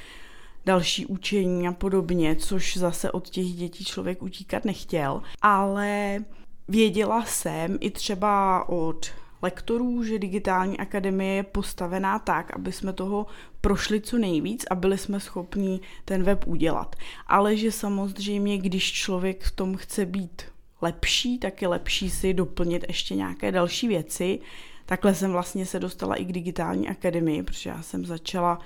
další 0.66 1.06
učení 1.06 1.68
a 1.68 1.72
podobně, 1.72 2.36
což 2.36 2.78
zase 2.78 3.12
od 3.12 3.30
těch 3.30 3.46
dětí 3.46 3.86
člověk 3.86 4.24
utíkat 4.24 4.66
nechtěl. 4.66 5.22
Ale 5.42 6.20
věděla 6.68 7.26
jsem 7.26 7.78
i 7.80 7.92
třeba 7.92 8.70
od 8.70 9.12
lektorů, 9.42 10.04
že 10.04 10.20
digitální 10.20 10.78
akademie 10.78 11.36
je 11.36 11.44
postavená 11.44 12.20
tak, 12.20 12.56
aby 12.56 12.72
jsme 12.72 12.94
toho 12.94 13.26
prošli 13.62 14.02
co 14.02 14.18
nejvíc 14.18 14.66
a 14.70 14.76
byli 14.76 14.98
jsme 14.98 15.20
schopni 15.20 15.80
ten 16.06 16.24
web 16.24 16.48
udělat. 16.48 16.96
Ale 17.28 17.58
že 17.58 17.72
samozřejmě, 17.72 18.58
když 18.58 18.94
člověk 18.94 19.44
v 19.44 19.52
tom 19.52 19.78
chce 19.78 20.06
být 20.06 20.42
lepší, 20.82 21.38
tak 21.38 21.62
je 21.62 21.68
lepší 21.68 22.10
si 22.10 22.34
doplnit 22.34 22.86
ještě 22.88 23.16
nějaké 23.16 23.52
další 23.52 23.88
věci. 23.88 24.40
Takhle 24.86 25.16
jsem 25.16 25.32
vlastně 25.32 25.66
se 25.66 25.80
dostala 25.80 26.16
i 26.16 26.26
k 26.26 26.32
digitální 26.32 26.90
akademii, 26.90 27.44
protože 27.44 27.70
já 27.70 27.82
jsem 27.82 28.06
začala 28.06 28.60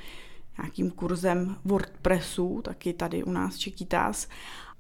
nějakým 0.58 0.92
kurzem 0.92 1.56
WordPressu, 1.66 2.62
taky 2.62 2.94
tady 2.94 3.24
u 3.24 3.32
nás 3.32 3.58
Čekýtás. 3.58 4.28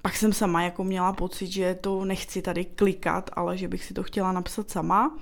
Pak 0.01 0.15
jsem 0.15 0.33
sama 0.33 0.63
jako 0.63 0.83
měla 0.83 1.13
pocit, 1.13 1.47
že 1.47 1.75
to 1.81 2.05
nechci 2.05 2.41
tady 2.41 2.65
klikat, 2.65 3.29
ale 3.33 3.57
že 3.57 3.67
bych 3.67 3.85
si 3.85 3.93
to 3.93 4.03
chtěla 4.03 4.31
napsat 4.31 4.69
sama. 4.69 5.17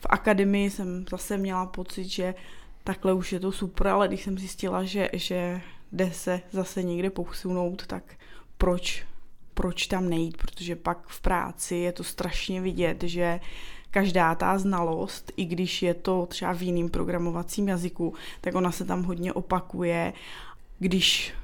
V 0.00 0.06
akademii 0.10 0.70
jsem 0.70 1.04
zase 1.10 1.36
měla 1.36 1.66
pocit, 1.66 2.04
že 2.04 2.34
takhle 2.84 3.12
už 3.12 3.32
je 3.32 3.40
to 3.40 3.52
super, 3.52 3.86
ale 3.86 4.08
když 4.08 4.22
jsem 4.22 4.38
zjistila, 4.38 4.84
že, 4.84 5.10
že 5.12 5.60
jde 5.92 6.12
se 6.12 6.40
zase 6.52 6.82
někde 6.82 7.10
posunout, 7.10 7.86
tak 7.86 8.02
proč, 8.58 9.04
proč 9.54 9.86
tam 9.86 10.08
nejít, 10.08 10.36
protože 10.36 10.76
pak 10.76 10.98
v 11.06 11.20
práci 11.20 11.76
je 11.76 11.92
to 11.92 12.04
strašně 12.04 12.60
vidět, 12.60 13.02
že 13.02 13.40
každá 13.90 14.34
ta 14.34 14.58
znalost, 14.58 15.32
i 15.36 15.44
když 15.44 15.82
je 15.82 15.94
to 15.94 16.26
třeba 16.26 16.52
v 16.54 16.62
jiným 16.62 16.90
programovacím 16.90 17.68
jazyku, 17.68 18.14
tak 18.40 18.54
ona 18.54 18.72
se 18.72 18.84
tam 18.84 19.02
hodně 19.02 19.32
opakuje. 19.32 20.12
Když 20.78 21.34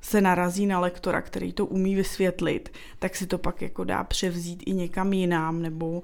se 0.00 0.20
narazí 0.20 0.66
na 0.66 0.80
lektora, 0.80 1.22
který 1.22 1.52
to 1.52 1.66
umí 1.66 1.94
vysvětlit, 1.94 2.72
tak 2.98 3.16
si 3.16 3.26
to 3.26 3.38
pak 3.38 3.62
jako 3.62 3.84
dá 3.84 4.04
převzít 4.04 4.62
i 4.66 4.72
někam 4.72 5.12
jinam, 5.12 5.62
nebo 5.62 6.02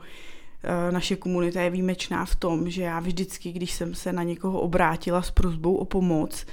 naše 0.90 1.16
komunita 1.16 1.60
je 1.60 1.70
výjimečná 1.70 2.24
v 2.24 2.34
tom, 2.36 2.70
že 2.70 2.82
já 2.82 3.00
vždycky, 3.00 3.52
když 3.52 3.72
jsem 3.72 3.94
se 3.94 4.12
na 4.12 4.22
někoho 4.22 4.60
obrátila 4.60 5.22
s 5.22 5.30
prozbou 5.30 5.76
o 5.76 5.84
pomoc, 5.84 6.46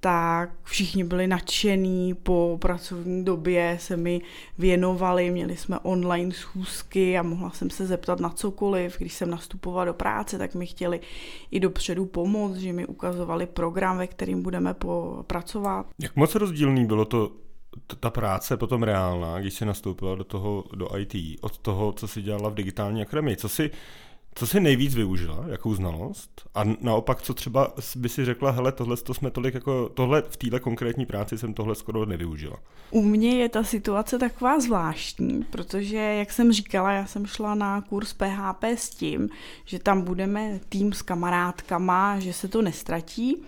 tak 0.00 0.50
všichni 0.62 1.04
byli 1.04 1.26
nadšení, 1.26 2.14
po 2.14 2.58
pracovní 2.60 3.24
době 3.24 3.76
se 3.80 3.96
mi 3.96 4.20
věnovali, 4.58 5.30
měli 5.30 5.56
jsme 5.56 5.78
online 5.78 6.32
schůzky 6.32 7.18
a 7.18 7.22
mohla 7.22 7.50
jsem 7.50 7.70
se 7.70 7.86
zeptat 7.86 8.20
na 8.20 8.30
cokoliv. 8.30 8.98
Když 8.98 9.14
jsem 9.14 9.30
nastupovala 9.30 9.84
do 9.84 9.94
práce, 9.94 10.38
tak 10.38 10.54
mi 10.54 10.66
chtěli 10.66 11.00
i 11.50 11.60
dopředu 11.60 12.06
pomoct, 12.06 12.56
že 12.56 12.72
mi 12.72 12.86
ukazovali 12.86 13.46
program, 13.46 13.98
ve 13.98 14.06
kterým 14.06 14.42
budeme 14.42 14.74
pracovat. 15.26 15.86
Jak 15.98 16.16
moc 16.16 16.34
rozdílný 16.34 16.86
bylo 16.86 17.04
to 17.04 17.30
ta 18.00 18.10
práce 18.10 18.56
potom 18.56 18.82
reálná, 18.82 19.40
když 19.40 19.54
jsi 19.54 19.64
nastoupila 19.64 20.14
do 20.14 20.24
toho, 20.24 20.64
do 20.74 20.98
IT, 20.98 21.14
od 21.40 21.58
toho, 21.58 21.92
co 21.92 22.08
jsi 22.08 22.22
dělala 22.22 22.48
v 22.48 22.54
digitální 22.54 23.02
akademii. 23.02 23.36
Co 23.36 23.48
si 23.48 23.70
co 24.38 24.46
jsi 24.46 24.60
nejvíc 24.60 24.94
využila, 24.94 25.44
jakou 25.48 25.74
znalost? 25.74 26.42
A 26.54 26.64
naopak, 26.80 27.22
co 27.22 27.34
třeba 27.34 27.74
by 27.96 28.08
si 28.08 28.24
řekla, 28.24 28.50
hele, 28.50 28.72
tohle 28.72 28.96
to 28.96 29.14
jsme 29.14 29.30
tolik 29.30 29.54
jako, 29.54 29.88
tohle 29.88 30.22
v 30.28 30.36
téhle 30.36 30.60
konkrétní 30.60 31.06
práci 31.06 31.38
jsem 31.38 31.54
tohle 31.54 31.74
skoro 31.74 32.06
nevyužila. 32.06 32.56
U 32.90 33.02
mě 33.02 33.36
je 33.36 33.48
ta 33.48 33.64
situace 33.64 34.18
taková 34.18 34.60
zvláštní, 34.60 35.44
protože, 35.50 35.96
jak 35.96 36.32
jsem 36.32 36.52
říkala, 36.52 36.92
já 36.92 37.06
jsem 37.06 37.26
šla 37.26 37.54
na 37.54 37.80
kurz 37.80 38.12
PHP 38.12 38.64
s 38.64 38.90
tím, 38.90 39.28
že 39.64 39.78
tam 39.78 40.02
budeme 40.02 40.60
tým 40.68 40.92
s 40.92 41.02
kamarádkama, 41.02 42.18
že 42.18 42.32
se 42.32 42.48
to 42.48 42.62
nestratí. 42.62 43.42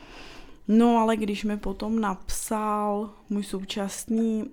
No 0.72 0.98
ale 0.98 1.16
když 1.16 1.44
mi 1.44 1.56
potom 1.56 2.00
napsal 2.00 3.10
můj 3.30 3.44
současný 3.44 4.50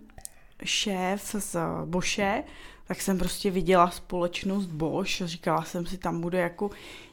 šéf 0.64 1.36
z 1.40 1.56
Boše, 1.86 2.44
tak 2.88 3.02
jsem 3.02 3.18
prostě 3.18 3.52
viděla 3.52 3.90
společnost 3.90 4.66
Bosch 4.66 5.22
a 5.22 5.28
říkala 5.28 5.64
jsem 5.64 5.86
si, 5.86 5.98
tam 5.98 6.22
bude 6.22 6.38
jako 6.38 6.70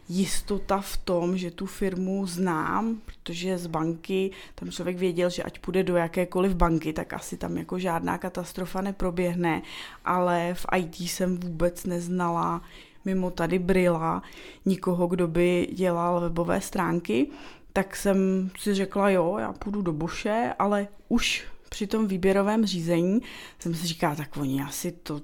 jistota 0.08 0.80
v 0.80 0.96
tom, 0.96 1.38
že 1.38 1.50
tu 1.50 1.66
firmu 1.66 2.26
znám, 2.26 3.00
protože 3.04 3.58
z 3.58 3.66
banky 3.66 4.30
tam 4.54 4.70
člověk 4.70 4.96
věděl, 4.96 5.30
že 5.30 5.42
ať 5.42 5.58
půjde 5.58 5.82
do 5.82 5.96
jakékoliv 5.96 6.54
banky, 6.54 6.92
tak 6.92 7.12
asi 7.12 7.36
tam 7.36 7.56
jako 7.56 7.78
žádná 7.78 8.18
katastrofa 8.18 8.80
neproběhne, 8.80 9.62
ale 10.04 10.54
v 10.54 10.66
IT 10.76 10.94
jsem 10.96 11.36
vůbec 11.36 11.84
neznala 11.84 12.62
mimo 13.04 13.30
tady 13.30 13.58
Brila 13.58 14.22
nikoho, 14.64 15.06
kdo 15.06 15.28
by 15.28 15.68
dělal 15.72 16.20
webové 16.20 16.60
stránky, 16.60 17.30
tak 17.76 17.96
jsem 17.96 18.50
si 18.58 18.74
řekla, 18.74 19.10
jo, 19.10 19.36
já 19.38 19.52
půjdu 19.52 19.82
do 19.82 19.92
Boše, 19.92 20.52
ale 20.58 20.88
už 21.08 21.44
při 21.68 21.86
tom 21.86 22.06
výběrovém 22.06 22.66
řízení 22.66 23.20
jsem 23.58 23.74
si 23.74 23.86
říkala, 23.86 24.14
tak 24.14 24.36
oni 24.36 24.62
asi 24.62 24.92
to 24.92 25.20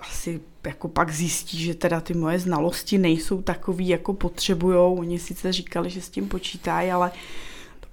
asi 0.00 0.40
jako 0.66 0.88
pak 0.88 1.12
zjistí, 1.12 1.58
že 1.58 1.74
teda 1.74 2.00
ty 2.00 2.14
moje 2.14 2.38
znalosti 2.38 2.98
nejsou 2.98 3.42
takový, 3.42 3.88
jako 3.88 4.14
potřebujou. 4.14 4.98
Oni 4.98 5.18
sice 5.18 5.52
říkali, 5.52 5.90
že 5.90 6.00
s 6.00 6.08
tím 6.08 6.28
počítají, 6.28 6.90
ale 6.90 7.12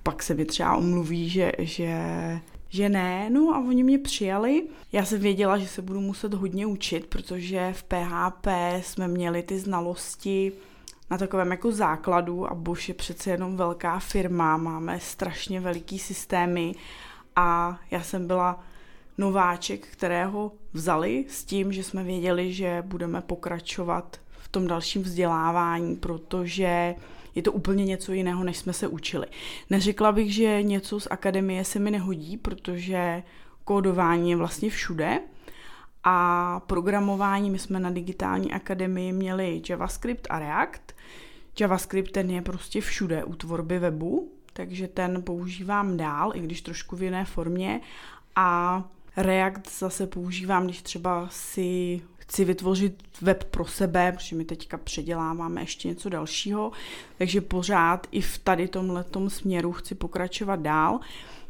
pak 0.03 0.23
se 0.23 0.33
mi 0.33 0.45
třeba 0.45 0.75
omluví, 0.75 1.29
že, 1.29 1.51
že, 1.59 1.99
že 2.69 2.89
ne. 2.89 3.29
No 3.29 3.55
a 3.55 3.59
oni 3.59 3.83
mě 3.83 3.99
přijali. 3.99 4.63
Já 4.91 5.05
jsem 5.05 5.19
věděla, 5.19 5.57
že 5.57 5.67
se 5.67 5.81
budu 5.81 6.01
muset 6.01 6.33
hodně 6.33 6.65
učit, 6.65 7.05
protože 7.05 7.73
v 7.73 7.83
PHP 7.83 8.47
jsme 8.81 9.07
měli 9.07 9.43
ty 9.43 9.59
znalosti 9.59 10.51
na 11.09 11.17
takovém 11.17 11.51
jako 11.51 11.71
základu 11.71 12.51
a 12.51 12.55
Bosch 12.55 12.87
je 12.89 12.93
přece 12.93 13.31
jenom 13.31 13.57
velká 13.57 13.99
firma, 13.99 14.57
máme 14.57 14.99
strašně 14.99 15.59
veliký 15.61 15.99
systémy 15.99 16.75
a 17.35 17.79
já 17.91 18.01
jsem 18.01 18.27
byla 18.27 18.63
nováček, 19.17 19.87
kterého 19.87 20.51
vzali 20.73 21.25
s 21.29 21.43
tím, 21.43 21.71
že 21.71 21.83
jsme 21.83 22.03
věděli, 22.03 22.53
že 22.53 22.83
budeme 22.85 23.21
pokračovat 23.21 24.17
v 24.29 24.47
tom 24.47 24.67
dalším 24.67 25.01
vzdělávání, 25.01 25.95
protože 25.95 26.95
je 27.35 27.41
to 27.41 27.51
úplně 27.51 27.85
něco 27.85 28.13
jiného, 28.13 28.43
než 28.43 28.57
jsme 28.57 28.73
se 28.73 28.87
učili. 28.87 29.27
Neřekla 29.69 30.11
bych, 30.11 30.33
že 30.33 30.63
něco 30.63 30.99
z 30.99 31.07
akademie 31.11 31.65
se 31.65 31.79
mi 31.79 31.91
nehodí, 31.91 32.37
protože 32.37 33.23
kódování 33.63 34.29
je 34.29 34.35
vlastně 34.35 34.69
všude, 34.69 35.19
a 36.05 36.59
programování, 36.67 37.49
my 37.49 37.59
jsme 37.59 37.79
na 37.79 37.89
digitální 37.89 38.51
akademii 38.53 39.13
měli 39.13 39.61
JavaScript 39.69 40.27
a 40.29 40.39
React. 40.39 40.95
JavaScript 41.59 42.11
ten 42.11 42.31
je 42.31 42.41
prostě 42.41 42.81
všude 42.81 43.23
u 43.23 43.35
tvorby 43.35 43.79
webu, 43.79 44.31
takže 44.53 44.87
ten 44.87 45.23
používám 45.23 45.97
dál, 45.97 46.31
i 46.35 46.39
když 46.39 46.61
trošku 46.61 46.95
v 46.95 47.03
jiné 47.03 47.25
formě. 47.25 47.81
A 48.35 48.83
React 49.17 49.79
zase 49.79 50.07
používám, 50.07 50.65
když 50.65 50.81
třeba 50.81 51.27
si 51.31 52.01
chci 52.17 52.45
vytvořit 52.45 53.03
web 53.21 53.43
pro 53.43 53.65
sebe, 53.65 54.11
protože 54.11 54.35
my 54.35 54.45
teďka 54.45 54.77
předěláváme 54.77 55.61
ještě 55.61 55.87
něco 55.87 56.09
dalšího, 56.09 56.71
takže 57.17 57.41
pořád 57.41 58.07
i 58.11 58.21
v 58.21 58.37
tady 58.37 58.67
tomhle 58.67 59.05
směru 59.27 59.71
chci 59.71 59.95
pokračovat 59.95 60.59
dál 60.59 60.99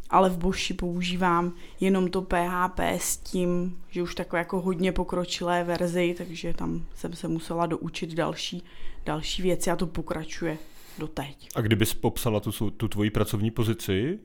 ale 0.09 0.29
v 0.29 0.37
Boši 0.37 0.73
používám 0.73 1.53
jenom 1.79 2.09
to 2.09 2.21
PHP 2.21 2.79
s 2.79 3.17
tím, 3.17 3.77
že 3.89 4.03
už 4.03 4.15
takové 4.15 4.39
jako 4.39 4.61
hodně 4.61 4.91
pokročilé 4.91 5.63
verzi, 5.63 6.15
takže 6.17 6.53
tam 6.53 6.85
jsem 6.95 7.13
se 7.13 7.27
musela 7.27 7.65
doučit 7.65 8.13
další, 8.13 8.63
další 9.05 9.41
věci 9.41 9.71
a 9.71 9.75
to 9.75 9.87
pokračuje 9.87 10.57
doteď. 10.97 11.49
A 11.55 11.61
kdybys 11.61 11.93
popsala 11.93 12.39
tu, 12.39 12.69
tu 12.71 12.87
tvoji 12.87 13.09
pracovní 13.09 13.51
pozici 13.51 14.19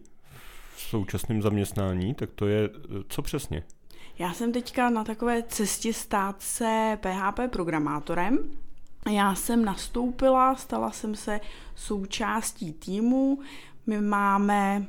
v 0.77 0.81
současném 0.81 1.43
zaměstnání, 1.43 2.15
tak 2.15 2.31
to 2.35 2.47
je 2.47 2.71
co 3.09 3.23
přesně? 3.23 3.63
Já 4.19 4.33
jsem 4.33 4.53
teďka 4.53 4.91
na 4.91 5.05
takové 5.05 5.43
cestě 5.43 5.93
stát 5.93 6.43
se 6.43 6.99
PHP 7.01 7.41
programátorem. 7.53 8.39
Já 9.13 9.35
jsem 9.35 9.65
nastoupila, 9.65 10.55
stala 10.55 10.91
jsem 10.91 11.15
se 11.15 11.41
součástí 11.75 12.73
týmu. 12.73 13.39
My 13.87 14.01
máme 14.01 14.87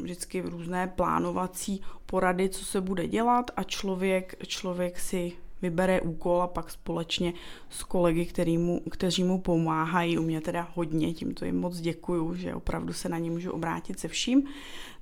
vždycky 0.00 0.40
různé 0.40 0.86
plánovací 0.86 1.82
porady, 2.06 2.48
co 2.48 2.64
se 2.64 2.80
bude 2.80 3.06
dělat 3.06 3.50
a 3.56 3.62
člověk, 3.62 4.34
člověk 4.46 4.98
si 4.98 5.32
vybere 5.62 6.00
úkol 6.00 6.42
a 6.42 6.46
pak 6.46 6.70
společně 6.70 7.32
s 7.70 7.82
kolegy, 7.82 8.26
který 8.26 8.58
mu, 8.58 8.80
kteří 8.90 9.24
mu 9.24 9.40
pomáhají, 9.40 10.18
u 10.18 10.22
mě 10.22 10.40
teda 10.40 10.68
hodně, 10.74 11.14
tímto 11.14 11.44
jim 11.44 11.60
moc 11.60 11.80
děkuju, 11.80 12.34
že 12.34 12.54
opravdu 12.54 12.92
se 12.92 13.08
na 13.08 13.18
ně 13.18 13.30
můžu 13.30 13.52
obrátit 13.52 14.00
se 14.00 14.08
vším, 14.08 14.48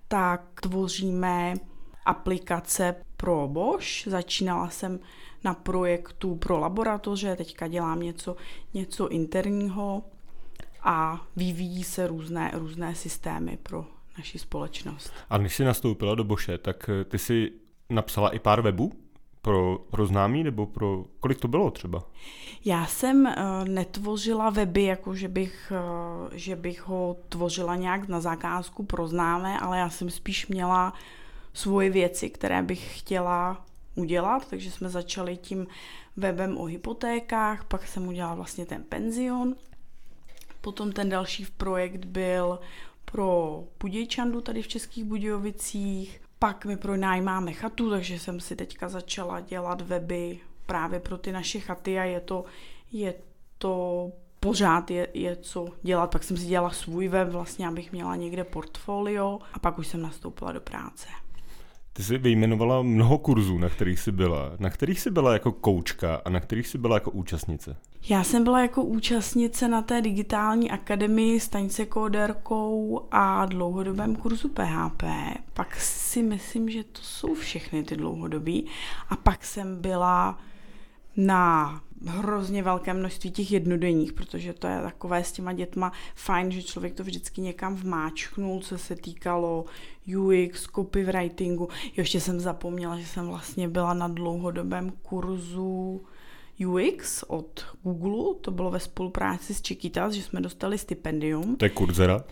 tak 0.09 0.61
tvoříme 0.61 1.55
aplikace 2.07 2.95
pro 3.17 3.49
Bosch. 3.49 4.07
Začínala 4.07 4.71
jsem 4.71 5.01
na 5.45 5.55
projektu 5.55 6.37
pro 6.37 6.59
laboratoře, 6.59 7.37
teďka 7.37 7.69
dělám 7.69 8.01
něco, 8.01 8.37
něco 8.75 9.09
interního 9.09 10.03
a 10.83 11.27
vyvíjí 11.37 11.85
se 11.85 12.07
různé, 12.07 12.51
různé 12.55 12.95
systémy 12.95 13.59
pro 13.63 13.87
naši 14.19 14.39
společnost. 14.39 15.13
A 15.31 15.39
když 15.39 15.55
jsi 15.55 15.65
nastoupila 15.65 16.15
do 16.15 16.25
Boše, 16.25 16.59
tak 16.59 16.91
eh, 17.01 17.05
ty 17.05 17.19
jsi 17.19 17.53
napsala 17.91 18.31
i 18.31 18.39
pár 18.39 18.61
webů 18.61 18.93
pro, 19.45 19.79
pro 19.91 20.07
známý, 20.07 20.45
nebo 20.45 20.67
pro, 20.67 21.05
kolik 21.21 21.41
to 21.41 21.49
bylo 21.49 21.71
třeba? 21.71 22.03
Já 22.65 22.87
jsem 22.87 23.25
uh, 23.27 23.69
netvořila 23.69 24.51
weby, 24.51 24.83
jako 24.83 25.15
že 25.15 25.29
bych, 25.29 25.73
uh, 25.73 26.31
že 26.33 26.57
bych 26.57 26.83
ho 26.83 27.17
tvořila 27.29 27.77
nějak 27.77 28.09
na 28.09 28.21
zakázku 28.21 28.83
pro 28.83 29.09
známé, 29.09 29.61
ale 29.61 29.79
já 29.79 29.91
jsem 29.91 30.11
spíš 30.11 30.47
měla 30.47 30.93
svoje 31.53 31.91
věci, 31.91 32.31
které 32.31 32.63
bych 32.63 32.99
chtěla 32.99 33.65
udělat, 33.95 34.49
takže 34.51 34.71
jsme 34.71 34.89
začali 34.89 35.37
tím 35.37 35.67
webem 36.17 36.59
o 36.59 36.65
hypotékách, 36.65 37.65
pak 37.65 37.87
jsem 37.87 38.09
udělala 38.09 38.35
vlastně 38.35 38.67
ten 38.67 38.83
penzion, 38.83 39.55
potom 40.61 40.93
ten 40.93 41.09
další 41.09 41.47
projekt 41.57 42.05
byl 42.05 42.59
pro 43.15 43.65
Budějčandu 43.81 44.41
tady 44.41 44.63
v 44.63 44.69
Českých 44.69 45.05
Budějovicích, 45.05 46.21
pak 46.39 46.65
my 46.65 46.77
pronájímáme 46.77 47.53
chatu, 47.53 47.91
takže 47.91 48.19
jsem 48.19 48.41
si 48.41 48.57
teďka 48.57 48.89
začala 48.89 49.41
dělat 49.41 49.81
weby 49.81 50.41
právě 50.67 51.01
pro 51.01 51.19
ty 51.19 51.33
naše 51.33 51.61
chaty 51.61 51.99
a 51.99 52.05
je 52.05 52.21
to, 52.21 52.45
je 52.93 53.15
to 53.59 54.13
pořád 54.41 54.91
je, 54.91 55.09
je 55.15 55.37
co 55.37 55.69
dělat. 55.83 56.11
Pak 56.11 56.25
jsem 56.25 56.37
si 56.37 56.47
dělala 56.47 56.71
svůj 56.71 57.09
web, 57.09 57.29
vlastně 57.29 57.69
abych 57.69 57.93
měla 57.93 58.17
někde 58.17 58.45
portfolio 58.45 59.39
a 59.53 59.59
pak 59.59 59.79
už 59.79 59.87
jsem 59.87 60.03
nastoupila 60.03 60.53
do 60.53 60.61
práce. 60.61 61.09
Ty 61.97 62.03
jsi 62.03 62.19
vyjmenovala 62.19 62.83
mnoho 62.83 63.19
kurzů, 63.19 63.59
na 63.59 63.69
kterých 63.69 64.01
jsi 64.01 64.13
byla. 64.13 64.53
Na 64.59 64.71
kterých 64.71 65.01
jsi 65.01 65.11
byla 65.11 65.33
jako 65.33 65.53
koučka 65.53 66.21
a 66.25 66.31
na 66.31 66.41
kterých 66.41 66.67
jsi 66.67 66.79
byla 66.79 66.97
jako 66.97 67.11
účastnice? 67.11 67.77
Já 68.09 68.25
jsem 68.25 68.45
byla 68.45 68.61
jako 68.61 68.83
účastnice 68.83 69.69
na 69.69 69.83
té 69.83 70.03
digitální 70.03 70.71
akademii 70.71 71.41
s 71.41 71.49
taňce 71.49 71.87
kóderkou 71.87 73.07
a 73.11 73.47
dlouhodobém 73.47 74.17
kurzu 74.17 74.49
PHP. 74.49 75.03
Pak 75.53 75.77
si 75.77 76.23
myslím, 76.23 76.71
že 76.71 76.85
to 76.85 77.01
jsou 77.03 77.35
všechny 77.35 77.83
ty 77.83 77.97
dlouhodobí. 77.97 78.67
A 79.09 79.17
pak 79.17 79.45
jsem 79.45 79.81
byla 79.81 80.39
na 81.17 81.81
hrozně 82.07 82.63
velké 82.63 82.95
množství 82.95 83.31
těch 83.31 83.53
jednodenních, 83.53 84.13
protože 84.13 84.53
to 84.53 84.67
je 84.67 84.83
takové 84.83 85.25
s 85.25 85.33
těma 85.33 85.53
dětma 85.53 85.93
fajn, 86.15 86.51
že 86.51 86.63
člověk 86.63 86.95
to 86.95 87.05
vždycky 87.05 87.41
někam 87.41 87.75
vmáčknul, 87.75 88.61
co 88.61 88.79
se 88.79 88.97
týkalo 88.97 89.65
UX, 90.17 90.69
copywritingu. 90.75 91.69
Ještě 91.97 92.21
jsem 92.21 92.41
zapomněla, 92.41 92.99
že 92.99 93.07
jsem 93.07 93.27
vlastně 93.27 93.69
byla 93.69 93.95
na 93.95 94.09
dlouhodobém 94.09 94.93
kurzu 95.03 96.03
UX 96.67 97.25
od 97.29 97.65
Google, 97.83 98.35
to 98.41 98.51
bylo 98.51 98.71
ve 98.71 98.81
spolupráci 98.81 99.55
s 99.55 99.63
Chiquitas, 99.63 100.13
že 100.13 100.23
jsme 100.23 100.41
dostali 100.41 100.79
stipendium. 100.79 101.57
To 101.57 101.65
je 101.65 101.71
kurzera? 101.71 102.25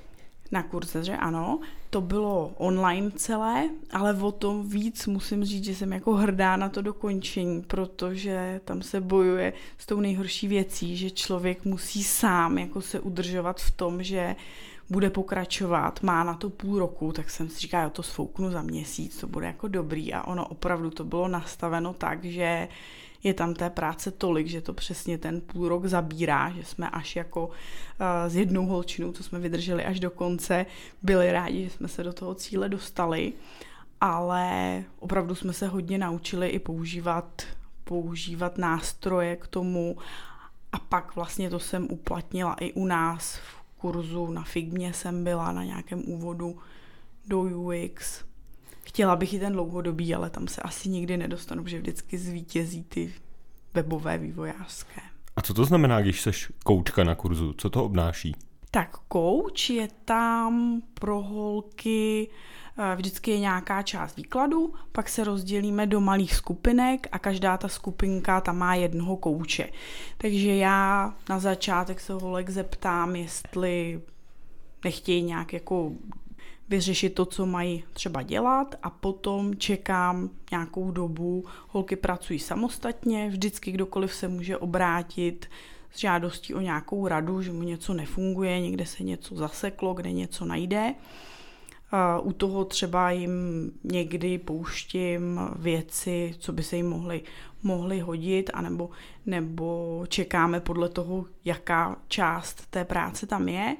Na 0.52 0.62
kurzeře, 0.62 1.16
ano. 1.16 1.60
To 1.90 2.00
bylo 2.00 2.52
online 2.56 3.10
celé, 3.10 3.70
ale 3.90 4.14
o 4.14 4.32
tom 4.32 4.68
víc 4.68 5.06
musím 5.06 5.44
říct, 5.44 5.64
že 5.64 5.74
jsem 5.74 5.92
jako 5.92 6.14
hrdá 6.14 6.56
na 6.56 6.68
to 6.68 6.82
dokončení, 6.82 7.62
protože 7.62 8.60
tam 8.64 8.82
se 8.82 9.00
bojuje 9.00 9.52
s 9.78 9.86
tou 9.86 10.00
nejhorší 10.00 10.48
věcí, 10.48 10.96
že 10.96 11.10
člověk 11.10 11.64
musí 11.64 12.04
sám 12.04 12.58
jako 12.58 12.80
se 12.80 13.00
udržovat 13.00 13.60
v 13.60 13.70
tom, 13.70 14.02
že 14.02 14.36
bude 14.92 15.10
pokračovat, 15.10 16.02
má 16.02 16.24
na 16.24 16.34
to 16.34 16.50
půl 16.50 16.78
roku, 16.78 17.12
tak 17.12 17.30
jsem 17.30 17.48
si 17.48 17.58
říkala, 17.58 17.82
já 17.82 17.90
to 17.90 18.02
sfouknu 18.02 18.50
za 18.50 18.62
měsíc, 18.62 19.16
to 19.16 19.26
bude 19.26 19.46
jako 19.46 19.68
dobrý. 19.68 20.12
A 20.12 20.22
ono 20.22 20.46
opravdu 20.46 20.90
to 20.90 21.04
bylo 21.04 21.28
nastaveno 21.28 21.92
tak, 21.92 22.24
že 22.24 22.68
je 23.22 23.34
tam 23.34 23.54
té 23.54 23.70
práce 23.70 24.10
tolik, 24.10 24.46
že 24.46 24.60
to 24.60 24.72
přesně 24.72 25.18
ten 25.18 25.40
půl 25.40 25.68
rok 25.68 25.86
zabírá, 25.86 26.50
že 26.50 26.64
jsme 26.64 26.90
až 26.90 27.16
jako 27.16 27.46
uh, 27.46 27.52
s 28.28 28.36
jednou 28.36 28.66
holčinou, 28.66 29.12
co 29.12 29.22
jsme 29.22 29.38
vydrželi 29.38 29.84
až 29.84 30.00
do 30.00 30.10
konce, 30.10 30.66
byli 31.02 31.32
rádi, 31.32 31.64
že 31.64 31.70
jsme 31.70 31.88
se 31.88 32.02
do 32.04 32.12
toho 32.12 32.34
cíle 32.34 32.68
dostali, 32.68 33.32
ale 34.00 34.84
opravdu 34.98 35.34
jsme 35.34 35.52
se 35.52 35.66
hodně 35.66 35.98
naučili 35.98 36.48
i 36.48 36.58
používat, 36.58 37.42
používat 37.84 38.58
nástroje 38.58 39.36
k 39.36 39.46
tomu. 39.46 39.96
A 40.72 40.78
pak 40.78 41.16
vlastně 41.16 41.50
to 41.50 41.58
jsem 41.58 41.86
uplatnila 41.90 42.54
i 42.60 42.72
u 42.72 42.86
nás 42.86 43.36
v 43.36 43.61
kurzu 43.82 44.26
na 44.32 44.42
Figmě 44.42 44.92
jsem 44.92 45.24
byla 45.24 45.52
na 45.52 45.64
nějakém 45.64 46.02
úvodu 46.06 46.58
do 47.26 47.40
UX 47.40 48.24
Chtěla 48.84 49.16
bych 49.16 49.34
i 49.34 49.38
ten 49.38 49.52
dlouhodobý, 49.52 50.14
ale 50.14 50.30
tam 50.30 50.48
se 50.48 50.62
asi 50.62 50.88
nikdy 50.88 51.16
nedostanu, 51.16 51.64
protože 51.64 51.78
vždycky 51.78 52.18
zvítězí 52.18 52.84
ty 52.84 53.14
webové 53.74 54.18
vývojářské. 54.18 55.00
A 55.36 55.42
co 55.42 55.54
to 55.54 55.64
znamená, 55.64 56.00
když 56.00 56.20
jsi 56.20 56.30
koučka 56.64 57.04
na 57.04 57.14
kurzu? 57.14 57.52
Co 57.52 57.70
to 57.70 57.84
obnáší? 57.84 58.36
Tak 58.70 58.98
kouč 59.08 59.70
je 59.70 59.88
tam 60.04 60.82
pro 60.94 61.22
holky, 61.22 62.28
vždycky 62.96 63.30
je 63.30 63.38
nějaká 63.38 63.82
část 63.82 64.16
výkladu, 64.16 64.74
pak 64.92 65.08
se 65.08 65.24
rozdělíme 65.24 65.86
do 65.86 66.00
malých 66.00 66.34
skupinek 66.34 67.06
a 67.12 67.18
každá 67.18 67.56
ta 67.56 67.68
skupinka 67.68 68.40
tam 68.40 68.58
má 68.58 68.74
jednoho 68.74 69.16
kouče. 69.16 69.68
Takže 70.16 70.56
já 70.56 71.14
na 71.28 71.38
začátek 71.38 72.00
se 72.00 72.12
holek 72.12 72.50
zeptám, 72.50 73.16
jestli 73.16 74.02
nechtějí 74.84 75.22
nějak 75.22 75.52
jako 75.52 75.92
vyřešit 76.68 77.14
to, 77.14 77.24
co 77.24 77.46
mají 77.46 77.84
třeba 77.92 78.22
dělat 78.22 78.74
a 78.82 78.90
potom 78.90 79.54
čekám 79.54 80.30
nějakou 80.50 80.90
dobu. 80.90 81.44
Holky 81.68 81.96
pracují 81.96 82.38
samostatně, 82.38 83.28
vždycky 83.28 83.72
kdokoliv 83.72 84.14
se 84.14 84.28
může 84.28 84.56
obrátit 84.56 85.46
s 85.92 85.98
žádostí 85.98 86.54
o 86.54 86.60
nějakou 86.60 87.08
radu, 87.08 87.42
že 87.42 87.52
mu 87.52 87.62
něco 87.62 87.94
nefunguje, 87.94 88.60
někde 88.60 88.86
se 88.86 89.02
něco 89.04 89.34
zaseklo, 89.34 89.94
kde 89.94 90.12
něco 90.12 90.44
najde. 90.44 90.94
U 92.22 92.32
toho 92.32 92.64
třeba 92.64 93.10
jim 93.10 93.32
někdy 93.84 94.38
pouštím 94.38 95.40
věci, 95.56 96.34
co 96.38 96.52
by 96.52 96.62
se 96.62 96.76
jim 96.76 96.88
mohly, 96.88 97.22
mohly 97.62 98.00
hodit, 98.00 98.50
anebo, 98.54 98.90
nebo 99.26 100.04
čekáme 100.08 100.60
podle 100.60 100.88
toho, 100.88 101.24
jaká 101.44 101.96
část 102.08 102.66
té 102.70 102.84
práce 102.84 103.26
tam 103.26 103.48
je. 103.48 103.76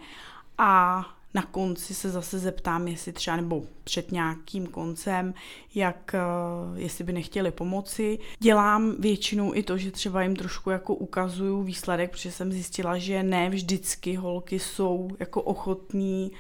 A 0.59 1.05
na 1.35 1.43
konci 1.43 1.95
se 1.95 2.11
zase 2.11 2.39
zeptám, 2.39 2.89
jestli 2.89 3.13
třeba, 3.13 3.37
nebo 3.37 3.63
před 3.85 4.13
nějakým 4.13 4.67
koncem, 4.67 5.35
jak, 5.75 6.15
eh, 6.15 6.81
jestli 6.81 7.05
by 7.05 7.13
nechtěli 7.13 7.51
pomoci. 7.51 8.19
Dělám 8.39 8.95
většinou 8.99 9.55
i 9.55 9.63
to, 9.63 9.79
že 9.79 9.91
třeba 9.91 10.23
jim 10.23 10.37
trošku 10.37 10.71
jako 10.71 10.95
ukazuju 10.95 11.63
výsledek, 11.63 12.11
protože 12.11 12.33
jsem 12.33 12.53
zjistila, 12.53 12.99
že 12.99 13.23
ne 13.23 13.51
vždycky 13.51 14.15
holky 14.15 14.59
jsou 14.59 15.09
jako 15.21 15.43
ochotní 15.43 16.33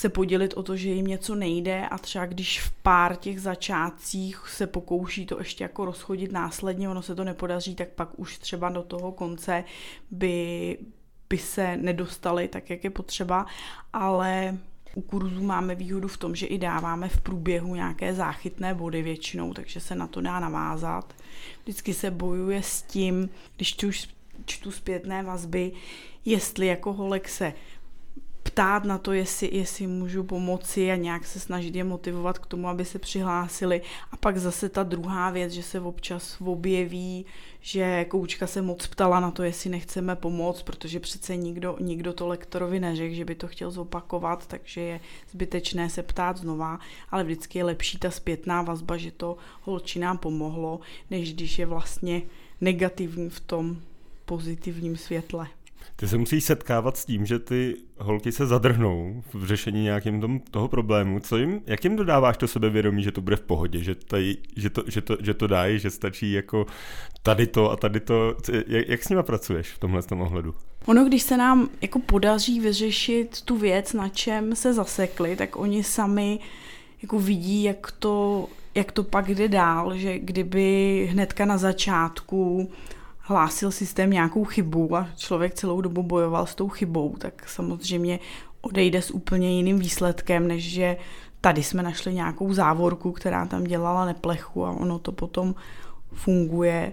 se 0.00 0.08
podělit 0.08 0.54
o 0.54 0.62
to, 0.62 0.76
že 0.76 0.88
jim 0.88 1.06
něco 1.06 1.34
nejde 1.34 1.88
a 1.88 1.98
třeba 1.98 2.26
když 2.26 2.60
v 2.60 2.70
pár 2.70 3.16
těch 3.16 3.40
začátcích 3.40 4.48
se 4.48 4.66
pokouší 4.66 5.26
to 5.26 5.38
ještě 5.38 5.64
jako 5.64 5.84
rozchodit 5.84 6.32
následně, 6.32 6.88
ono 6.88 7.02
se 7.02 7.14
to 7.14 7.24
nepodaří, 7.24 7.74
tak 7.74 7.88
pak 7.88 8.08
už 8.16 8.38
třeba 8.38 8.68
do 8.68 8.82
toho 8.82 9.12
konce 9.12 9.64
by, 10.10 10.78
by 11.28 11.38
se 11.38 11.76
nedostali 11.76 12.48
tak, 12.48 12.70
jak 12.70 12.84
je 12.84 12.90
potřeba, 12.90 13.46
ale 13.92 14.58
u 14.94 15.00
kurzů 15.00 15.42
máme 15.42 15.74
výhodu 15.74 16.08
v 16.08 16.16
tom, 16.16 16.34
že 16.34 16.46
i 16.46 16.58
dáváme 16.58 17.08
v 17.08 17.20
průběhu 17.20 17.74
nějaké 17.74 18.14
záchytné 18.14 18.74
body 18.74 19.02
většinou, 19.02 19.54
takže 19.54 19.80
se 19.80 19.94
na 19.94 20.06
to 20.06 20.20
dá 20.20 20.40
navázat. 20.40 21.14
Vždycky 21.62 21.94
se 21.94 22.10
bojuje 22.10 22.62
s 22.62 22.82
tím, 22.82 23.28
když 23.56 23.72
tu 23.72 23.88
už 23.88 24.08
čtu 24.44 24.70
zpětné 24.70 25.22
vazby, 25.22 25.72
jestli 26.24 26.66
jako 26.66 26.92
holek 26.92 27.28
se 27.28 27.52
ptát 28.50 28.84
na 28.84 28.98
to, 28.98 29.12
jestli, 29.12 29.50
jestli 29.52 29.86
můžu 29.86 30.24
pomoci 30.24 30.92
a 30.92 30.96
nějak 30.96 31.26
se 31.26 31.40
snažit 31.40 31.74
je 31.74 31.84
motivovat 31.84 32.38
k 32.38 32.46
tomu, 32.46 32.68
aby 32.68 32.84
se 32.84 32.98
přihlásili. 32.98 33.82
A 34.12 34.16
pak 34.16 34.38
zase 34.38 34.68
ta 34.68 34.82
druhá 34.82 35.30
věc, 35.30 35.52
že 35.52 35.62
se 35.62 35.80
občas 35.80 36.36
objeví, 36.40 37.26
že 37.60 38.04
koučka 38.04 38.46
se 38.46 38.62
moc 38.62 38.86
ptala 38.86 39.20
na 39.20 39.30
to, 39.30 39.42
jestli 39.42 39.70
nechceme 39.70 40.16
pomoct, 40.16 40.62
protože 40.62 41.00
přece 41.00 41.36
nikdo, 41.36 41.76
nikdo 41.80 42.12
to 42.12 42.26
lektorovi 42.26 42.80
neřekl, 42.80 43.14
že 43.14 43.24
by 43.24 43.34
to 43.34 43.48
chtěl 43.48 43.70
zopakovat, 43.70 44.46
takže 44.46 44.80
je 44.80 45.00
zbytečné 45.30 45.90
se 45.90 46.02
ptát 46.02 46.36
znova, 46.36 46.78
ale 47.10 47.24
vždycky 47.24 47.58
je 47.58 47.64
lepší 47.64 47.98
ta 47.98 48.10
zpětná 48.10 48.62
vazba, 48.62 48.96
že 48.96 49.10
to 49.10 49.36
holčinám 49.62 50.18
pomohlo, 50.18 50.80
než 51.10 51.34
když 51.34 51.58
je 51.58 51.66
vlastně 51.66 52.22
negativní 52.60 53.30
v 53.30 53.40
tom 53.40 53.76
pozitivním 54.24 54.96
světle. 54.96 55.46
Ty 55.96 56.08
se 56.08 56.18
musíš 56.18 56.44
setkávat 56.44 56.96
s 56.96 57.04
tím, 57.04 57.26
že 57.26 57.38
ty 57.38 57.76
holky 57.98 58.32
se 58.32 58.46
zadrhnou 58.46 59.22
v 59.34 59.46
řešení 59.46 59.82
nějakým 59.82 60.20
tom, 60.20 60.40
toho 60.40 60.68
problému. 60.68 61.20
Co 61.20 61.36
jim, 61.36 61.60
jak 61.66 61.84
jim 61.84 61.96
dodáváš 61.96 62.36
to 62.36 62.48
sebevědomí, 62.48 63.02
že 63.02 63.12
to 63.12 63.20
bude 63.20 63.36
v 63.36 63.40
pohodě, 63.40 63.78
že, 63.78 63.94
tady, 63.94 64.36
že, 64.56 64.70
to, 64.70 64.82
že, 64.86 65.00
to, 65.00 65.16
že 65.20 65.34
to 65.34 65.46
dají, 65.46 65.78
že 65.78 65.90
stačí 65.90 66.32
jako 66.32 66.66
tady 67.22 67.46
to 67.46 67.70
a 67.70 67.76
tady 67.76 68.00
to. 68.00 68.36
Jak, 68.66 68.88
jak 68.88 69.02
s 69.02 69.08
nima 69.08 69.22
pracuješ 69.22 69.68
v 69.68 69.78
tomhle 69.78 70.02
tom 70.02 70.20
ohledu? 70.20 70.54
Ono, 70.86 71.04
když 71.04 71.22
se 71.22 71.36
nám 71.36 71.68
jako 71.80 71.98
podaří 71.98 72.60
vyřešit 72.60 73.42
tu 73.42 73.56
věc, 73.56 73.92
na 73.92 74.08
čem 74.08 74.56
se 74.56 74.74
zasekli, 74.74 75.36
tak 75.36 75.56
oni 75.56 75.82
sami 75.82 76.38
jako 77.02 77.18
vidí, 77.18 77.62
jak 77.62 77.92
to, 77.92 78.48
jak 78.74 78.92
to 78.92 79.04
pak 79.04 79.28
jde 79.28 79.48
dál, 79.48 79.96
že 79.96 80.18
kdyby 80.18 81.08
hnedka 81.12 81.44
na 81.44 81.58
začátku 81.58 82.70
hlásil 83.30 83.70
systém 83.70 84.10
nějakou 84.10 84.44
chybu 84.44 84.96
a 84.96 85.08
člověk 85.16 85.54
celou 85.54 85.80
dobu 85.80 86.02
bojoval 86.02 86.46
s 86.46 86.54
tou 86.54 86.68
chybou, 86.68 87.16
tak 87.18 87.48
samozřejmě 87.48 88.18
odejde 88.60 89.02
s 89.02 89.10
úplně 89.10 89.56
jiným 89.56 89.78
výsledkem, 89.78 90.48
než 90.48 90.70
že 90.70 90.96
tady 91.40 91.62
jsme 91.62 91.82
našli 91.82 92.14
nějakou 92.14 92.52
závorku, 92.52 93.12
která 93.12 93.46
tam 93.46 93.64
dělala 93.64 94.04
neplechu 94.04 94.66
a 94.66 94.70
ono 94.70 94.98
to 94.98 95.12
potom 95.12 95.54
funguje. 96.12 96.92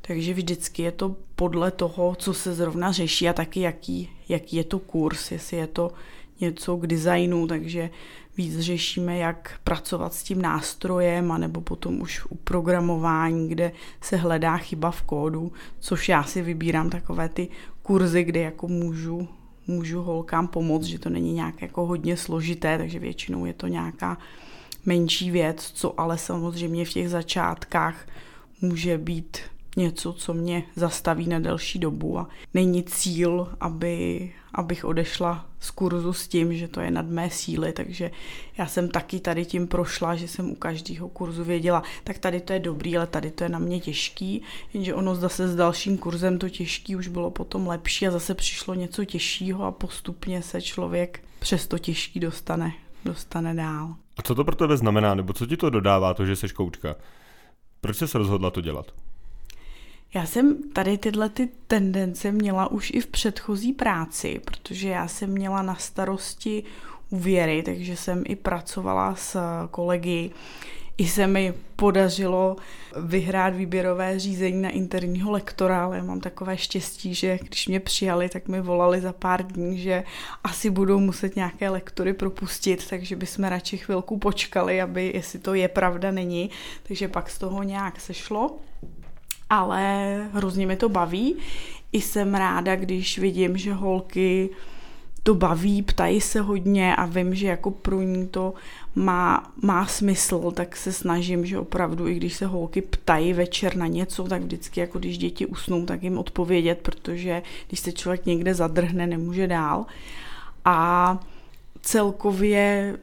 Takže 0.00 0.34
vždycky 0.34 0.82
je 0.82 0.92
to 0.92 1.16
podle 1.36 1.70
toho, 1.70 2.14
co 2.14 2.34
se 2.34 2.54
zrovna 2.54 2.92
řeší 2.92 3.28
a 3.28 3.32
taky 3.32 3.60
jaký, 3.60 4.10
jaký 4.28 4.56
je 4.56 4.64
to 4.64 4.78
kurz, 4.78 5.30
jestli 5.30 5.56
je 5.56 5.66
to 5.66 5.92
něco 6.40 6.76
k 6.76 6.86
designu, 6.86 7.46
takže 7.46 7.90
víc 8.38 8.58
řešíme, 8.58 9.18
jak 9.18 9.60
pracovat 9.64 10.14
s 10.14 10.22
tím 10.22 10.42
nástrojem, 10.42 11.32
anebo 11.32 11.60
potom 11.60 12.00
už 12.00 12.26
u 12.28 12.34
programování, 12.34 13.48
kde 13.48 13.72
se 14.00 14.16
hledá 14.16 14.56
chyba 14.56 14.90
v 14.90 15.02
kódu, 15.02 15.52
což 15.78 16.08
já 16.08 16.24
si 16.24 16.42
vybírám 16.42 16.90
takové 16.90 17.28
ty 17.28 17.48
kurzy, 17.82 18.24
kde 18.24 18.40
jako 18.40 18.68
můžu, 18.68 19.28
můžu 19.66 20.02
holkám 20.02 20.48
pomoct, 20.48 20.84
že 20.84 20.98
to 20.98 21.10
není 21.10 21.32
nějak 21.32 21.62
jako 21.62 21.86
hodně 21.86 22.16
složité, 22.16 22.78
takže 22.78 22.98
většinou 22.98 23.44
je 23.44 23.52
to 23.52 23.66
nějaká 23.66 24.18
menší 24.86 25.30
věc, 25.30 25.70
co 25.74 26.00
ale 26.00 26.18
samozřejmě 26.18 26.84
v 26.84 26.92
těch 26.92 27.08
začátkách 27.10 28.08
může 28.60 28.98
být 28.98 29.38
něco, 29.76 30.12
co 30.12 30.34
mě 30.34 30.62
zastaví 30.76 31.26
na 31.26 31.38
delší 31.38 31.78
dobu. 31.78 32.18
A 32.18 32.28
není 32.54 32.82
cíl, 32.82 33.48
aby, 33.60 34.32
abych 34.54 34.84
odešla 34.84 35.46
z 35.60 35.70
kurzu 35.70 36.12
s 36.12 36.28
tím, 36.28 36.56
že 36.56 36.68
to 36.68 36.80
je 36.80 36.90
nad 36.90 37.06
mé 37.06 37.30
síly, 37.30 37.72
takže 37.72 38.10
já 38.58 38.66
jsem 38.66 38.88
taky 38.88 39.20
tady 39.20 39.44
tím 39.44 39.66
prošla, 39.66 40.14
že 40.14 40.28
jsem 40.28 40.50
u 40.50 40.54
každého 40.54 41.08
kurzu 41.08 41.44
věděla, 41.44 41.82
tak 42.04 42.18
tady 42.18 42.40
to 42.40 42.52
je 42.52 42.58
dobrý, 42.58 42.96
ale 42.96 43.06
tady 43.06 43.30
to 43.30 43.44
je 43.44 43.48
na 43.50 43.58
mě 43.58 43.80
těžký, 43.80 44.42
jenže 44.74 44.94
ono 44.94 45.14
zase 45.14 45.48
s 45.48 45.56
dalším 45.56 45.98
kurzem 45.98 46.38
to 46.38 46.48
těžký 46.48 46.96
už 46.96 47.08
bylo 47.08 47.30
potom 47.30 47.66
lepší 47.66 48.06
a 48.06 48.10
zase 48.10 48.34
přišlo 48.34 48.74
něco 48.74 49.04
těžšího 49.04 49.64
a 49.64 49.72
postupně 49.72 50.42
se 50.42 50.62
člověk 50.62 51.20
přes 51.38 51.66
to 51.66 51.78
těžký 51.78 52.20
dostane, 52.20 52.72
dostane 53.04 53.54
dál. 53.54 53.94
A 54.16 54.22
co 54.22 54.34
to 54.34 54.44
pro 54.44 54.56
tebe 54.56 54.76
znamená, 54.76 55.14
nebo 55.14 55.32
co 55.32 55.46
ti 55.46 55.56
to 55.56 55.70
dodává, 55.70 56.14
to, 56.14 56.26
že 56.26 56.36
jsi 56.36 56.48
koučka? 56.48 56.96
Proč 57.80 57.96
jsi 57.96 58.08
se 58.08 58.18
rozhodla 58.18 58.50
to 58.50 58.60
dělat? 58.60 58.92
Já 60.14 60.26
jsem 60.26 60.62
tady 60.72 60.98
tyhle 60.98 61.28
ty 61.28 61.48
tendence 61.66 62.32
měla 62.32 62.70
už 62.70 62.90
i 62.94 63.00
v 63.00 63.06
předchozí 63.06 63.72
práci, 63.72 64.40
protože 64.44 64.88
já 64.88 65.08
jsem 65.08 65.30
měla 65.30 65.62
na 65.62 65.74
starosti 65.74 66.64
úvěry, 67.10 67.62
takže 67.62 67.96
jsem 67.96 68.22
i 68.26 68.36
pracovala 68.36 69.14
s 69.14 69.40
kolegy. 69.70 70.30
I 70.98 71.08
se 71.08 71.26
mi 71.26 71.54
podařilo 71.76 72.56
vyhrát 72.96 73.54
výběrové 73.54 74.18
řízení 74.18 74.62
na 74.62 74.70
interního 74.70 75.30
lektora, 75.30 75.84
ale 75.84 76.02
mám 76.02 76.20
takové 76.20 76.56
štěstí, 76.56 77.14
že 77.14 77.38
když 77.42 77.68
mě 77.68 77.80
přijali, 77.80 78.28
tak 78.28 78.48
mi 78.48 78.60
volali 78.60 79.00
za 79.00 79.12
pár 79.12 79.46
dní, 79.46 79.78
že 79.78 80.04
asi 80.44 80.70
budou 80.70 81.00
muset 81.00 81.36
nějaké 81.36 81.68
lektory 81.68 82.12
propustit, 82.12 82.88
takže 82.90 83.16
bychom 83.16 83.44
radši 83.44 83.76
chvilku 83.76 84.18
počkali, 84.18 84.80
aby 84.80 85.12
jestli 85.14 85.38
to 85.38 85.54
je 85.54 85.68
pravda, 85.68 86.10
není. 86.10 86.50
Takže 86.82 87.08
pak 87.08 87.30
z 87.30 87.38
toho 87.38 87.62
nějak 87.62 88.00
sešlo 88.00 88.58
ale 89.50 90.14
hrozně 90.32 90.66
mi 90.66 90.76
to 90.76 90.88
baví. 90.88 91.36
I 91.92 92.00
jsem 92.00 92.34
ráda, 92.34 92.76
když 92.76 93.18
vidím, 93.18 93.56
že 93.56 93.72
holky 93.72 94.50
to 95.22 95.34
baví, 95.34 95.82
ptají 95.82 96.20
se 96.20 96.40
hodně 96.40 96.96
a 96.96 97.06
vím, 97.06 97.34
že 97.34 97.46
jako 97.46 97.70
pro 97.70 98.02
ní 98.02 98.28
to 98.28 98.54
má, 98.94 99.52
má 99.62 99.86
smysl, 99.86 100.50
tak 100.50 100.76
se 100.76 100.92
snažím, 100.92 101.46
že 101.46 101.58
opravdu, 101.58 102.08
i 102.08 102.14
když 102.14 102.34
se 102.34 102.46
holky 102.46 102.82
ptají 102.82 103.32
večer 103.32 103.76
na 103.76 103.86
něco, 103.86 104.24
tak 104.24 104.42
vždycky 104.42 104.80
jako 104.80 104.98
když 104.98 105.18
děti 105.18 105.46
usnou, 105.46 105.86
tak 105.86 106.02
jim 106.02 106.18
odpovědět, 106.18 106.78
protože 106.82 107.42
když 107.68 107.80
se 107.80 107.92
člověk 107.92 108.26
někde 108.26 108.54
zadrhne, 108.54 109.06
nemůže 109.06 109.46
dál. 109.46 109.86
A 110.64 111.18
celkově 111.80 112.96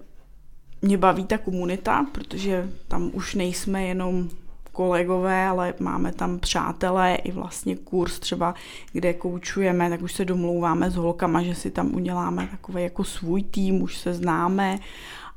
mě 0.82 0.98
baví 0.98 1.26
ta 1.26 1.38
komunita, 1.38 2.06
protože 2.12 2.70
tam 2.88 3.12
už 3.14 3.36
nejsme 3.36 3.84
jenom 3.84 4.30
kolegové, 4.76 5.48
ale 5.48 5.74
máme 5.80 6.12
tam 6.12 6.40
přátelé 6.40 7.16
i 7.16 7.32
vlastně 7.32 7.76
kurz 7.76 8.20
třeba, 8.20 8.56
kde 8.92 9.14
koučujeme, 9.14 9.90
tak 9.90 10.02
už 10.02 10.14
se 10.14 10.26
domlouváme 10.26 10.92
s 10.92 10.96
holkama, 10.96 11.44
že 11.44 11.56
si 11.56 11.72
tam 11.72 11.96
uděláme 11.96 12.48
takový 12.52 12.84
jako 12.84 13.04
svůj 13.04 13.44
tým, 13.44 13.82
už 13.82 13.98
se 13.98 14.14
známe 14.14 14.80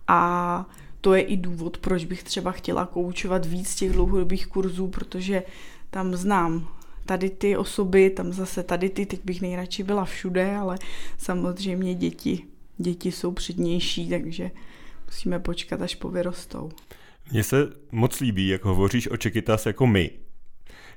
a 0.08 0.66
to 1.00 1.14
je 1.14 1.22
i 1.22 1.36
důvod, 1.36 1.78
proč 1.78 2.04
bych 2.04 2.22
třeba 2.22 2.52
chtěla 2.52 2.86
koučovat 2.86 3.46
víc 3.46 3.74
těch 3.74 3.92
dlouhodobých 3.92 4.46
kurzů, 4.46 4.86
protože 4.88 5.42
tam 5.90 6.14
znám 6.14 6.68
tady 7.06 7.30
ty 7.30 7.56
osoby, 7.56 8.10
tam 8.10 8.32
zase 8.32 8.62
tady 8.62 8.90
ty, 8.90 9.06
teď 9.06 9.20
bych 9.24 9.40
nejradši 9.40 9.82
byla 9.82 10.04
všude, 10.04 10.56
ale 10.56 10.78
samozřejmě 11.18 11.94
děti, 11.94 12.44
děti 12.78 13.12
jsou 13.12 13.32
přednější, 13.32 14.08
takže 14.08 14.50
musíme 15.06 15.38
počkat, 15.38 15.82
až 15.82 15.94
povyrostou. 15.94 16.70
Mně 17.30 17.44
se 17.44 17.68
moc 17.92 18.20
líbí, 18.20 18.48
jak 18.48 18.64
hovoříš 18.64 19.10
o 19.10 19.16
Čekytas 19.16 19.66
jako 19.66 19.86
my. 19.86 20.10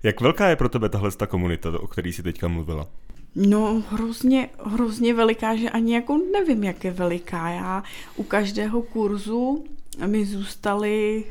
Jak 0.04 0.22
velká 0.22 0.48
je 0.48 0.56
pro 0.56 0.70
tebe 0.70 0.90
tahle 0.90 1.12
ta 1.12 1.28
komunita, 1.28 1.80
o 1.80 1.88
které 1.88 2.10
jsi 2.10 2.24
teďka 2.24 2.48
mluvila? 2.48 2.88
No, 3.36 3.84
hrozně, 3.90 4.50
hrozně 4.66 5.14
veliká, 5.14 5.56
že 5.56 5.70
ani 5.70 5.94
jako 5.94 6.20
nevím, 6.34 6.64
jak 6.64 6.84
je 6.84 6.92
veliká. 6.92 7.50
Já 7.50 7.84
u 8.16 8.24
každého 8.24 8.82
kurzu 8.82 9.66
mi 10.06 10.26
zůstaly 10.26 11.24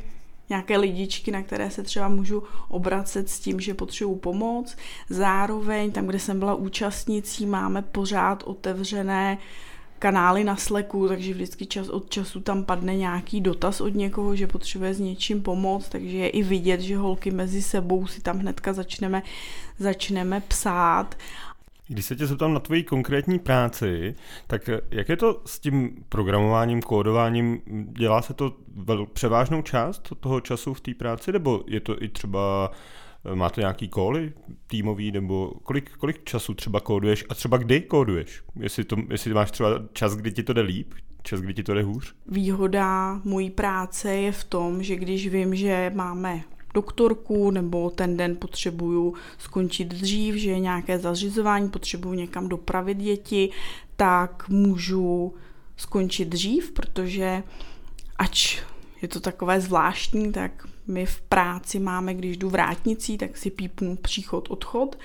nějaké 0.49 0.77
lidičky, 0.77 1.31
na 1.31 1.43
které 1.43 1.71
se 1.71 1.83
třeba 1.83 2.09
můžu 2.09 2.43
obracet 2.67 3.29
s 3.29 3.39
tím, 3.39 3.59
že 3.59 3.73
potřebuji 3.73 4.15
pomoc. 4.15 4.77
Zároveň 5.09 5.91
tam, 5.91 6.07
kde 6.07 6.19
jsem 6.19 6.39
byla 6.39 6.55
účastnicí, 6.55 7.45
máme 7.45 7.81
pořád 7.81 8.43
otevřené 8.43 9.37
uh, 9.37 9.70
kanály 10.01 10.43
na 10.43 10.55
Slacku, 10.55 11.07
takže 11.07 11.33
vždycky 11.33 11.65
čas 11.65 11.89
od 11.89 12.09
času 12.09 12.39
tam 12.39 12.63
padne 12.63 12.95
nějaký 12.95 13.41
dotaz 13.41 13.81
od 13.81 13.95
někoho, 13.95 14.35
že 14.35 14.47
potřebuje 14.47 14.93
s 14.93 14.99
něčím 14.99 15.41
pomoct, 15.41 15.89
takže 15.89 16.17
je 16.17 16.29
i 16.29 16.43
vidět, 16.43 16.81
že 16.81 16.97
holky 16.97 17.31
mezi 17.31 17.61
sebou 17.61 18.07
si 18.07 18.21
tam 18.21 18.39
hnedka 18.39 18.73
začneme, 18.73 19.23
začneme 19.79 20.41
psát. 20.47 21.15
Když 21.87 22.05
se 22.05 22.15
tě 22.15 22.27
zeptám 22.27 22.53
na 22.53 22.59
tvoji 22.59 22.83
konkrétní 22.83 23.39
práci, 23.39 24.15
tak 24.47 24.69
jak 24.91 25.09
je 25.09 25.17
to 25.17 25.41
s 25.45 25.59
tím 25.59 26.03
programováním, 26.09 26.81
kódováním? 26.81 27.61
Dělá 27.97 28.21
se 28.21 28.33
to 28.33 28.55
převážnou 29.13 29.61
část 29.61 30.13
toho 30.19 30.41
času 30.41 30.73
v 30.73 30.81
té 30.81 30.93
práci, 30.93 31.31
nebo 31.31 31.63
je 31.67 31.79
to 31.79 32.03
i 32.03 32.09
třeba, 32.09 32.71
máte 33.33 33.61
nějaký 33.61 33.87
kóly 33.87 34.33
týmový, 34.67 35.11
nebo 35.11 35.51
kolik, 35.63 35.91
kolik 35.97 36.23
času 36.23 36.53
třeba 36.53 36.79
kóduješ 36.79 37.25
a 37.29 37.35
třeba 37.35 37.57
kdy 37.57 37.81
kóduješ? 37.81 38.41
Jestli, 38.59 38.83
to, 38.83 38.95
jestli 39.09 39.33
máš 39.33 39.51
třeba 39.51 39.67
čas, 39.93 40.15
kdy 40.15 40.31
ti 40.31 40.43
to 40.43 40.53
jde 40.53 40.61
líp, 40.61 40.93
čas, 41.23 41.41
kdy 41.41 41.53
ti 41.53 41.63
to 41.63 41.73
jde 41.73 41.83
hůř? 41.83 42.13
Výhoda 42.27 43.21
mojí 43.23 43.49
práce 43.49 44.15
je 44.15 44.31
v 44.31 44.43
tom, 44.43 44.83
že 44.83 44.95
když 44.95 45.27
vím, 45.27 45.55
že 45.55 45.91
máme 45.95 46.43
doktorku 46.73 47.51
nebo 47.51 47.89
ten 47.89 48.17
den 48.17 48.35
potřebuju 48.35 49.13
skončit 49.37 49.87
dřív, 49.87 50.35
že 50.35 50.51
je 50.51 50.59
nějaké 50.59 50.99
zařizování, 50.99 51.69
potřebuju 51.69 52.13
někam 52.13 52.49
dopravit 52.49 52.97
děti, 52.97 53.49
tak 53.95 54.49
můžu 54.49 55.33
skončit 55.77 56.27
dřív, 56.27 56.71
protože 56.71 57.43
ač 58.17 58.61
je 59.01 59.07
to 59.07 59.19
takové 59.19 59.61
zvláštní, 59.61 60.31
tak 60.31 60.67
my 60.87 61.05
v 61.05 61.21
práci 61.21 61.79
máme, 61.79 62.13
když 62.13 62.37
jdu 62.37 62.49
vrátnicí, 62.49 63.17
tak 63.17 63.37
si 63.37 63.49
pípnu 63.49 63.95
příchod, 63.95 64.47
odchod, 64.49 64.97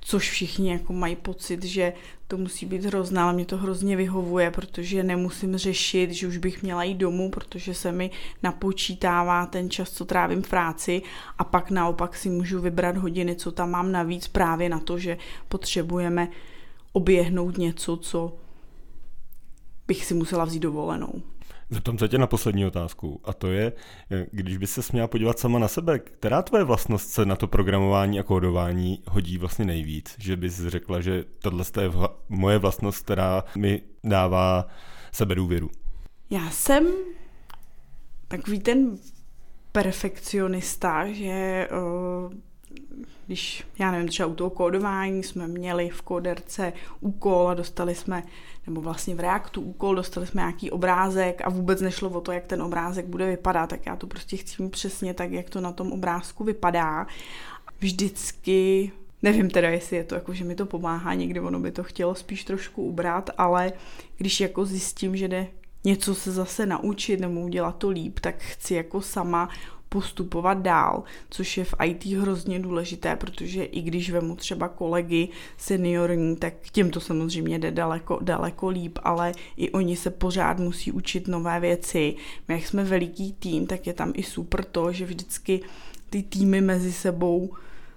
což 0.00 0.30
všichni 0.30 0.70
jako 0.70 0.92
mají 0.92 1.16
pocit, 1.16 1.64
že 1.64 1.92
to 2.28 2.38
musí 2.38 2.66
být 2.66 2.84
hrozné, 2.84 3.20
ale 3.20 3.32
mě 3.32 3.44
to 3.44 3.56
hrozně 3.56 3.96
vyhovuje, 3.96 4.50
protože 4.50 5.02
nemusím 5.02 5.56
řešit, 5.56 6.10
že 6.10 6.26
už 6.26 6.36
bych 6.36 6.62
měla 6.62 6.84
jít 6.84 6.94
domů, 6.94 7.30
protože 7.30 7.74
se 7.74 7.92
mi 7.92 8.10
napočítává 8.42 9.46
ten 9.46 9.70
čas, 9.70 9.90
co 9.90 10.04
trávím 10.04 10.42
v 10.42 10.48
práci 10.48 11.02
a 11.38 11.44
pak 11.44 11.70
naopak 11.70 12.16
si 12.16 12.30
můžu 12.30 12.60
vybrat 12.60 12.96
hodiny, 12.96 13.36
co 13.36 13.52
tam 13.52 13.70
mám 13.70 13.92
navíc 13.92 14.28
právě 14.28 14.68
na 14.68 14.80
to, 14.80 14.98
že 14.98 15.18
potřebujeme 15.48 16.28
oběhnout 16.92 17.58
něco, 17.58 17.96
co 17.96 18.36
bych 19.86 20.04
si 20.04 20.14
musela 20.14 20.44
vzít 20.44 20.60
dovolenou. 20.60 21.22
Zeptám 21.72 21.98
se 21.98 22.08
tě 22.08 22.18
na 22.18 22.26
poslední 22.26 22.66
otázku 22.66 23.20
a 23.24 23.32
to 23.32 23.46
je, 23.46 23.72
když 24.30 24.56
by 24.56 24.66
se 24.66 24.82
směla 24.82 25.08
podívat 25.08 25.38
sama 25.38 25.58
na 25.58 25.68
sebe, 25.68 25.98
která 25.98 26.42
tvoje 26.42 26.64
vlastnost 26.64 27.10
se 27.10 27.26
na 27.26 27.36
to 27.36 27.46
programování 27.46 28.20
a 28.20 28.22
kódování 28.22 29.02
hodí 29.08 29.38
vlastně 29.38 29.64
nejvíc? 29.64 30.14
Že 30.18 30.36
bys 30.36 30.60
řekla, 30.66 31.00
že 31.00 31.24
tohle 31.38 31.64
je 31.80 31.90
moje 32.28 32.58
vlastnost, 32.58 33.04
která 33.04 33.44
mi 33.56 33.82
dává 34.04 34.66
sebedůvěru. 35.12 35.70
Já 36.30 36.50
jsem 36.50 36.86
takový 38.28 38.60
ten 38.60 38.98
perfekcionista, 39.72 41.12
že 41.12 41.68
uh, 42.26 42.32
když, 43.32 43.64
já 43.78 43.90
nevím, 43.90 44.08
třeba 44.08 44.26
u 44.26 44.34
toho 44.34 44.50
kódování 44.50 45.22
jsme 45.22 45.48
měli 45.48 45.88
v 45.88 46.02
kóderce 46.02 46.72
úkol 47.00 47.48
a 47.48 47.54
dostali 47.54 47.94
jsme, 47.94 48.22
nebo 48.66 48.80
vlastně 48.80 49.14
v 49.14 49.20
Reactu 49.20 49.60
úkol, 49.60 49.94
dostali 49.94 50.26
jsme 50.26 50.40
nějaký 50.40 50.70
obrázek 50.70 51.42
a 51.44 51.50
vůbec 51.50 51.80
nešlo 51.80 52.10
o 52.10 52.20
to, 52.20 52.32
jak 52.32 52.46
ten 52.46 52.62
obrázek 52.62 53.06
bude 53.06 53.26
vypadat, 53.26 53.70
tak 53.70 53.86
já 53.86 53.96
to 53.96 54.06
prostě 54.06 54.36
chci 54.36 54.62
mít 54.62 54.70
přesně 54.70 55.14
tak, 55.14 55.30
jak 55.30 55.50
to 55.50 55.60
na 55.60 55.72
tom 55.72 55.92
obrázku 55.92 56.44
vypadá. 56.44 57.06
Vždycky 57.80 58.92
Nevím 59.22 59.50
teda, 59.50 59.68
jestli 59.68 59.96
je 59.96 60.04
to 60.04 60.14
jako, 60.14 60.34
že 60.34 60.44
mi 60.44 60.54
to 60.54 60.66
pomáhá, 60.66 61.14
někdy 61.14 61.40
ono 61.40 61.60
by 61.60 61.72
to 61.72 61.82
chtělo 61.82 62.14
spíš 62.14 62.44
trošku 62.44 62.82
ubrat, 62.82 63.30
ale 63.38 63.72
když 64.16 64.40
jako 64.40 64.64
zjistím, 64.64 65.16
že 65.16 65.28
jde 65.28 65.46
něco 65.84 66.14
se 66.14 66.32
zase 66.32 66.66
naučit 66.66 67.20
nebo 67.20 67.40
udělat 67.40 67.76
to 67.76 67.88
líp, 67.88 68.20
tak 68.20 68.34
chci 68.38 68.74
jako 68.74 69.00
sama 69.00 69.48
postupovat 69.92 70.58
dál, 70.58 71.02
což 71.30 71.58
je 71.58 71.64
v 71.64 71.74
IT 71.84 72.04
hrozně 72.04 72.58
důležité, 72.58 73.16
protože 73.16 73.64
i 73.64 73.82
když 73.82 74.10
vemu 74.10 74.36
třeba 74.36 74.68
kolegy 74.68 75.28
seniorní, 75.56 76.36
tak 76.36 76.54
těm 76.72 76.90
to 76.90 77.00
samozřejmě 77.00 77.58
jde 77.58 77.70
daleko, 77.70 78.18
daleko 78.22 78.68
líp, 78.68 78.98
ale 79.02 79.32
i 79.56 79.70
oni 79.70 79.96
se 79.96 80.10
pořád 80.10 80.58
musí 80.58 80.92
učit 80.92 81.28
nové 81.28 81.60
věci. 81.60 82.14
My 82.48 82.54
jak 82.54 82.66
jsme 82.66 82.84
veliký 82.84 83.32
tým, 83.32 83.66
tak 83.66 83.86
je 83.86 83.92
tam 83.92 84.12
i 84.14 84.22
super 84.22 84.64
to, 84.64 84.92
že 84.92 85.04
vždycky 85.04 85.60
ty 86.10 86.22
týmy 86.22 86.60
mezi 86.60 86.92
sebou 86.92 87.50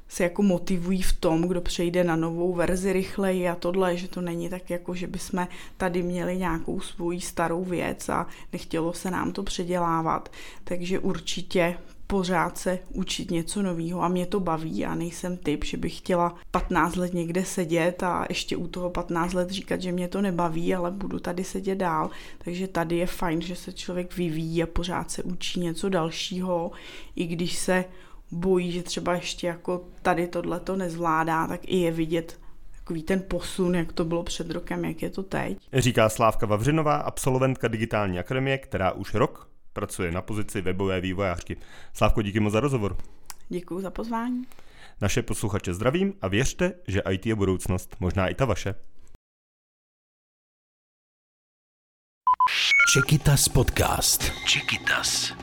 se 0.07 0.23
jako 0.23 0.41
motivují 0.41 1.01
v 1.01 1.13
tom, 1.13 1.41
kdo 1.41 1.61
přejde 1.61 2.03
na 2.03 2.15
novou 2.15 2.53
verzi 2.53 2.93
rychleji 2.93 3.49
a 3.49 3.55
tohle, 3.55 3.97
že 3.97 4.07
to 4.07 4.21
není 4.21 4.49
tak 4.49 4.69
jako, 4.69 4.95
že 4.95 5.07
bychom 5.07 5.47
tady 5.77 6.03
měli 6.03 6.37
nějakou 6.37 6.79
svoji 6.79 7.21
starou 7.21 7.63
věc 7.63 8.09
a 8.09 8.27
nechtělo 8.53 8.93
se 8.93 9.11
nám 9.11 9.31
to 9.31 9.43
předělávat. 9.43 10.31
Takže 10.63 10.99
určitě 10.99 11.77
pořád 12.07 12.57
se 12.57 12.79
učit 12.89 13.31
něco 13.31 13.61
nového 13.61 14.03
a 14.03 14.07
mě 14.07 14.25
to 14.25 14.39
baví. 14.39 14.77
Já 14.77 14.95
nejsem 14.95 15.37
typ, 15.37 15.63
že 15.63 15.77
bych 15.77 15.97
chtěla 15.97 16.35
15 16.51 16.95
let 16.95 17.13
někde 17.13 17.45
sedět 17.45 18.03
a 18.03 18.25
ještě 18.29 18.57
u 18.57 18.67
toho 18.67 18.89
15 18.89 19.33
let 19.33 19.49
říkat, 19.49 19.81
že 19.81 19.91
mě 19.91 20.07
to 20.07 20.21
nebaví, 20.21 20.75
ale 20.75 20.91
budu 20.91 21.19
tady 21.19 21.43
sedět 21.43 21.75
dál. 21.75 22.09
Takže 22.37 22.67
tady 22.67 22.97
je 22.97 23.07
fajn, 23.07 23.41
že 23.41 23.55
se 23.55 23.73
člověk 23.73 24.17
vyvíjí 24.17 24.63
a 24.63 24.67
pořád 24.67 25.11
se 25.11 25.23
učí 25.23 25.59
něco 25.59 25.89
dalšího, 25.89 26.71
i 27.15 27.25
když 27.25 27.57
se 27.57 27.85
bojí, 28.31 28.71
že 28.71 28.83
třeba 28.83 29.13
ještě 29.13 29.47
jako 29.47 29.83
tady 30.01 30.27
tohle 30.27 30.59
to 30.59 30.75
nezvládá, 30.75 31.47
tak 31.47 31.59
i 31.63 31.77
je 31.77 31.91
vidět 31.91 32.39
takový 32.77 33.03
ten 33.03 33.23
posun, 33.27 33.75
jak 33.75 33.93
to 33.93 34.05
bylo 34.05 34.23
před 34.23 34.51
rokem, 34.51 34.85
jak 34.85 35.01
je 35.01 35.09
to 35.09 35.23
teď. 35.23 35.57
Říká 35.73 36.09
Slávka 36.09 36.45
Vavřinová, 36.45 36.95
absolventka 36.95 37.67
digitální 37.67 38.19
akademie, 38.19 38.57
která 38.57 38.91
už 38.91 39.13
rok 39.13 39.49
pracuje 39.73 40.11
na 40.11 40.21
pozici 40.21 40.61
webové 40.61 41.01
vývojářky. 41.01 41.57
Slávko, 41.93 42.21
díky 42.21 42.39
moc 42.39 42.53
za 42.53 42.59
rozhovor. 42.59 42.97
Děkuji 43.49 43.81
za 43.81 43.91
pozvání. 43.91 44.43
Naše 45.01 45.21
posluchače 45.21 45.73
zdravím 45.73 46.13
a 46.21 46.27
věřte, 46.27 46.73
že 46.87 47.01
IT 47.11 47.25
je 47.25 47.35
budoucnost, 47.35 47.95
možná 47.99 48.27
i 48.27 48.33
ta 48.33 48.45
vaše. 48.45 48.75
Čekytas 52.93 53.47
podcast. 53.49 54.31
Čekytas. 54.47 55.33